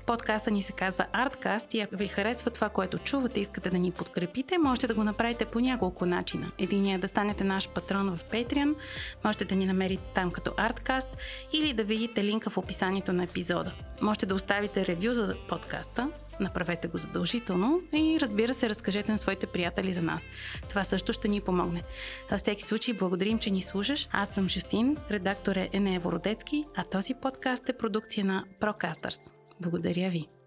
Подкаста 0.06 0.52
ни 0.52 0.64
се 0.64 0.72
казва 0.72 1.06
Artcast 1.14 1.76
и 1.76 1.80
ако 1.80 1.96
ви 1.96 2.08
харесва 2.08 2.52
това, 2.52 2.70
което 2.70 2.98
чувате 2.98 3.40
и 3.40 3.42
искате 3.42 3.70
да 3.70 3.80
ни 3.80 3.92
подкрепите, 3.92 4.58
можете 4.58 4.88
да 4.88 4.94
го 4.94 5.04
направите 5.04 5.46
по 5.46 5.60
няколко 5.60 6.06
начина. 6.06 6.52
Единият 6.58 7.00
е 7.00 7.02
да 7.02 7.08
станете 7.08 7.44
наш 7.44 7.70
патрон 7.70 8.16
в 8.16 8.26
Patreon, 8.26 8.76
можете 9.24 9.46
да 9.46 9.56
ни 9.56 9.66
намерите 9.66 10.04
там 10.16 10.32
като 10.32 10.52
Artcast 10.52 11.10
или 11.54 11.74
да 11.74 11.84
видите 11.84 12.24
линка 12.24 12.50
в 12.50 12.58
описанието 12.58 13.14
на 13.14 13.24
епизода. 13.24 13.72
Можете 14.02 14.26
да 14.26 14.36
оставите 14.36 14.86
ревю 14.86 15.14
за 15.14 15.36
подкаста, 15.50 16.10
направете 16.42 16.88
го 16.88 16.98
задължително 16.98 17.82
и 17.94 18.18
разбира 18.22 18.54
се, 18.54 18.70
разкажете 18.70 19.12
на 19.12 19.18
своите 19.18 19.48
приятели 19.48 19.94
за 19.94 20.02
нас. 20.02 20.24
Това 20.70 20.84
също 20.84 21.14
ще 21.14 21.28
ни 21.28 21.42
помогне. 21.42 21.84
Във 22.32 22.40
всеки 22.40 22.64
случай, 22.64 22.94
благодарим, 22.94 23.40
че 23.40 23.50
ни 23.50 23.62
слушаш. 23.62 24.08
Аз 24.12 24.34
съм 24.34 24.50
Жустин, 24.50 24.98
редактор 25.12 25.56
е 25.56 25.70
Енея 25.74 26.00
Вородецки, 26.00 26.66
а 26.76 26.84
този 26.84 27.14
подкаст 27.14 27.70
е 27.70 27.74
продукция 27.74 28.26
на 28.26 28.46
Procasters. 28.62 29.32
Благодаря 29.62 30.10
ви! 30.10 30.41